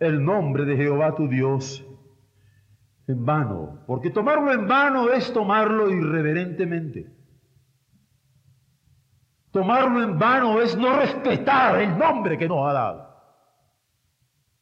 el 0.00 0.24
nombre 0.24 0.64
de 0.64 0.76
Jehová 0.76 1.14
tu 1.14 1.28
Dios 1.28 1.86
en 3.06 3.24
vano, 3.24 3.84
porque 3.86 4.10
tomarlo 4.10 4.52
en 4.52 4.66
vano 4.66 5.08
es 5.12 5.32
tomarlo 5.32 5.88
irreverentemente. 5.88 7.19
Tomarlo 9.52 10.02
en 10.02 10.18
vano 10.18 10.60
es 10.60 10.76
no 10.76 10.94
respetar 10.94 11.80
el 11.80 11.98
nombre 11.98 12.38
que 12.38 12.48
nos 12.48 12.68
ha 12.68 12.72
dado. 12.72 13.10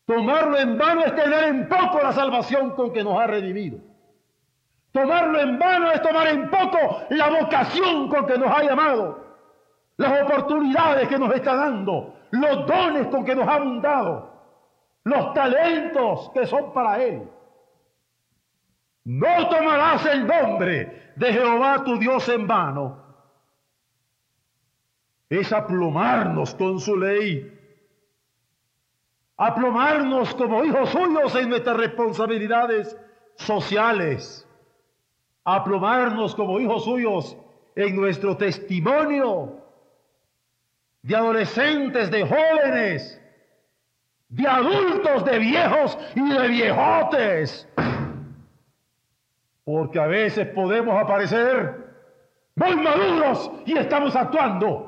Tomarlo 0.07 0.57
en 0.57 0.79
vano 0.79 1.03
es 1.05 1.15
tener 1.15 1.45
en 1.45 1.69
poco 1.69 2.01
la 2.03 2.13
salvación 2.13 2.71
con 2.71 2.93
que 2.93 3.05
nos 3.05 3.21
ha 3.21 3.27
redimido. 3.27 3.79
Tomarlo 4.93 5.39
en 5.39 5.59
vano 5.59 5.91
es 5.91 6.01
tomar 6.01 6.29
en 6.29 6.49
poco 6.49 7.03
la 7.11 7.29
vocación 7.29 8.09
con 8.09 8.27
que 8.27 8.39
nos 8.39 8.51
ha 8.51 8.63
llamado, 8.63 9.23
las 9.99 10.23
oportunidades 10.23 11.09
que 11.09 11.19
nos 11.19 11.35
está 11.35 11.55
dando, 11.55 12.15
los 12.31 12.67
dones 12.67 13.09
con 13.09 13.25
que 13.25 13.35
nos 13.35 13.47
ha 13.47 13.57
abundado, 13.57 14.33
los 15.05 15.35
talentos 15.35 16.31
que 16.33 16.47
son 16.47 16.73
para 16.73 17.03
Él. 17.03 17.29
No 19.05 19.49
tomarás 19.49 20.07
el 20.07 20.27
nombre 20.27 21.13
de 21.17 21.33
Jehová 21.33 21.85
tu 21.85 21.99
Dios 21.99 22.27
en 22.31 22.47
vano. 22.47 23.08
Es 25.31 25.53
aplomarnos 25.53 26.55
con 26.55 26.81
su 26.81 26.97
ley, 26.97 27.53
aplomarnos 29.37 30.35
como 30.35 30.65
hijos 30.65 30.91
suyos 30.91 31.35
en 31.35 31.51
nuestras 31.51 31.77
responsabilidades 31.77 32.97
sociales, 33.37 34.47
aplomarnos 35.45 36.35
como 36.35 36.59
hijos 36.59 36.85
suyos 36.85 37.37
en 37.77 37.95
nuestro 37.95 38.37
testimonio 38.37 39.63
de 41.03 41.15
adolescentes, 41.15 42.11
de 42.11 42.27
jóvenes, 42.27 43.21
de 44.31 44.49
adultos, 44.49 45.25
de 45.25 45.39
viejos 45.39 45.99
y 46.15 46.29
de 46.29 46.49
viejotes. 46.49 47.69
Porque 49.65 50.01
a 50.01 50.07
veces 50.07 50.49
podemos 50.49 50.99
aparecer 51.01 51.87
muy 52.57 52.75
maduros 52.77 53.51
y 53.67 53.77
estamos 53.77 54.17
actuando 54.17 54.88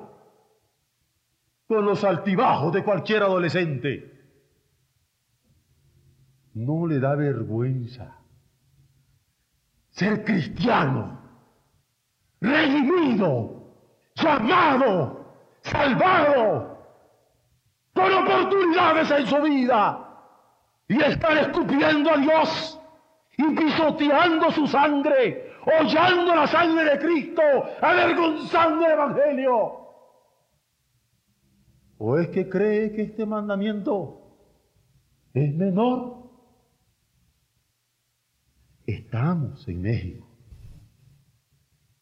con 1.70 1.84
los 1.84 2.02
altibajos 2.02 2.72
de 2.72 2.82
cualquier 2.82 3.22
adolescente. 3.22 4.12
No 6.52 6.84
le 6.84 6.98
da 6.98 7.14
vergüenza 7.14 8.18
ser 9.90 10.24
cristiano, 10.24 11.20
redimido, 12.40 13.72
llamado, 14.16 15.32
salvado, 15.60 16.76
con 17.94 18.14
oportunidades 18.14 19.08
en 19.12 19.26
su 19.28 19.40
vida 19.40 20.08
y 20.88 21.00
estar 21.00 21.38
escupiendo 21.38 22.10
a 22.10 22.16
Dios 22.16 22.80
y 23.38 23.44
pisoteando 23.54 24.50
su 24.50 24.66
sangre, 24.66 25.54
hollando 25.66 26.34
la 26.34 26.48
sangre 26.48 26.84
de 26.84 26.98
Cristo, 26.98 27.42
avergonzando 27.80 28.86
el 28.86 28.92
Evangelio. 28.92 29.89
¿O 32.02 32.16
es 32.18 32.28
que 32.28 32.48
cree 32.48 32.92
que 32.92 33.02
este 33.02 33.26
mandamiento 33.26 34.22
es 35.34 35.54
menor? 35.54 36.30
Estamos 38.86 39.68
en 39.68 39.82
México. 39.82 40.26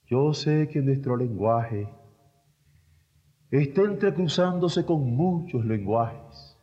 Yo 0.07 0.33
sé 0.35 0.69
que 0.69 0.81
nuestro 0.83 1.17
lenguaje 1.17 1.89
está 3.51 3.83
entrecruzándose 3.83 4.87
con 4.87 5.17
muchos 5.17 5.65
lenguajes, 5.65 6.57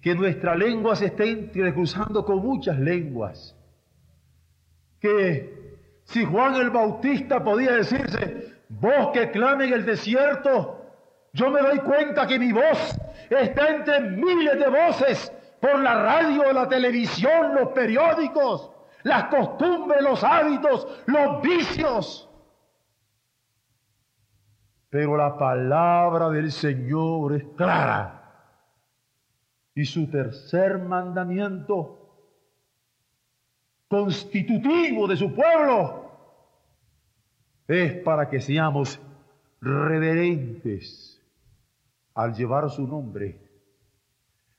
que 0.00 0.14
nuestra 0.14 0.54
lengua 0.54 0.94
se 0.94 1.06
está 1.06 1.24
entrecruzando 1.24 2.24
con 2.24 2.38
muchas 2.38 2.78
lenguas, 2.78 3.58
que 5.00 5.98
si 6.04 6.24
Juan 6.24 6.54
el 6.54 6.70
Bautista 6.70 7.42
podía 7.42 7.72
decirse, 7.72 8.52
vos 8.68 9.10
que 9.12 9.32
clame 9.32 9.64
en 9.64 9.72
el 9.72 9.84
desierto, 9.84 10.83
yo 11.34 11.50
me 11.50 11.60
doy 11.60 11.80
cuenta 11.80 12.28
que 12.28 12.38
mi 12.38 12.52
voz 12.52 12.96
está 13.28 13.74
entre 13.74 14.00
miles 14.00 14.56
de 14.56 14.68
voces 14.68 15.32
por 15.60 15.80
la 15.80 16.00
radio, 16.00 16.52
la 16.52 16.68
televisión, 16.68 17.56
los 17.56 17.70
periódicos, 17.70 18.70
las 19.02 19.24
costumbres, 19.24 20.00
los 20.00 20.22
hábitos, 20.22 20.86
los 21.06 21.42
vicios. 21.42 22.30
Pero 24.90 25.16
la 25.16 25.36
palabra 25.36 26.30
del 26.30 26.52
Señor 26.52 27.34
es 27.34 27.44
clara. 27.56 28.20
Y 29.74 29.84
su 29.84 30.08
tercer 30.08 30.78
mandamiento, 30.78 32.16
constitutivo 33.88 35.08
de 35.08 35.16
su 35.16 35.34
pueblo, 35.34 36.12
es 37.66 37.94
para 38.04 38.30
que 38.30 38.40
seamos 38.40 39.00
reverentes 39.60 41.13
al 42.14 42.34
llevar 42.34 42.70
su 42.70 42.86
nombre, 42.86 43.40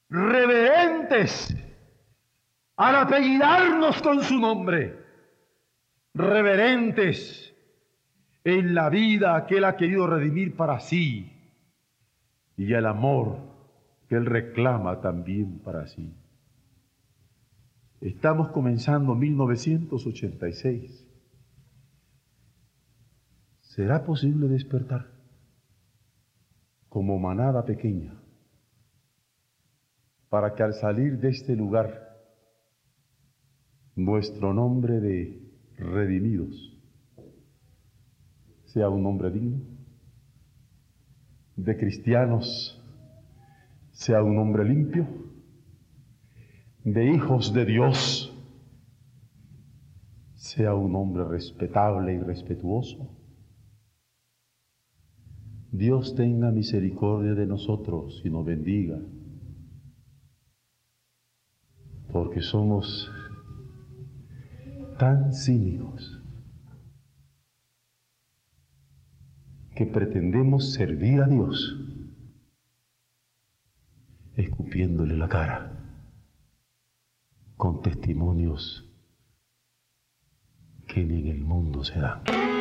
reverentes 0.09 1.55
al 2.75 2.95
apellidarnos 2.95 4.01
con 4.01 4.21
su 4.21 4.37
nombre, 4.37 4.99
reverentes 6.13 7.53
en 8.43 8.75
la 8.75 8.89
vida 8.89 9.45
que 9.47 9.57
Él 9.57 9.63
ha 9.63 9.77
querido 9.77 10.07
redimir 10.07 10.55
para 10.55 10.79
sí 10.79 11.31
y 12.57 12.73
el 12.73 12.85
amor 12.85 13.39
que 14.07 14.15
Él 14.15 14.25
reclama 14.25 15.01
también 15.01 15.59
para 15.59 15.87
sí. 15.87 16.13
Estamos 18.01 18.49
comenzando 18.49 19.15
1986. 19.15 21.07
¿Será 23.61 24.03
posible 24.03 24.47
despertar? 24.47 25.14
Como 26.95 27.19
manada 27.19 27.65
pequeña, 27.65 28.17
para 30.29 30.55
que 30.55 30.63
al 30.63 30.73
salir 30.75 31.19
de 31.19 31.27
este 31.27 31.53
lugar, 31.53 31.91
nuestro 33.97 34.53
nombre 34.53 35.01
de 35.01 35.45
redimidos 35.75 36.55
sea 38.63 38.87
un 38.87 39.03
nombre 39.03 39.29
digno, 39.29 39.59
de 41.57 41.75
cristianos 41.75 42.81
sea 43.91 44.23
un 44.23 44.37
nombre 44.37 44.63
limpio, 44.63 45.05
de 46.85 47.11
hijos 47.11 47.53
de 47.53 47.65
Dios 47.65 48.33
sea 50.35 50.73
un 50.75 50.95
hombre 50.95 51.25
respetable 51.25 52.13
y 52.13 52.19
respetuoso 52.19 53.24
Dios 55.77 56.15
tenga 56.15 56.51
misericordia 56.51 57.33
de 57.33 57.45
nosotros 57.45 58.21
y 58.23 58.29
nos 58.29 58.45
bendiga, 58.45 58.99
porque 62.11 62.41
somos 62.41 63.11
tan 64.97 65.33
cínicos 65.33 66.21
que 69.75 69.85
pretendemos 69.85 70.71
servir 70.71 71.21
a 71.21 71.27
Dios 71.27 71.75
escupiéndole 74.35 75.17
la 75.17 75.27
cara 75.27 75.71
con 77.57 77.81
testimonios 77.81 78.89
que 80.87 81.03
ni 81.03 81.19
en 81.19 81.27
el 81.27 81.41
mundo 81.41 81.83
se 81.83 81.99
dan. 81.99 82.54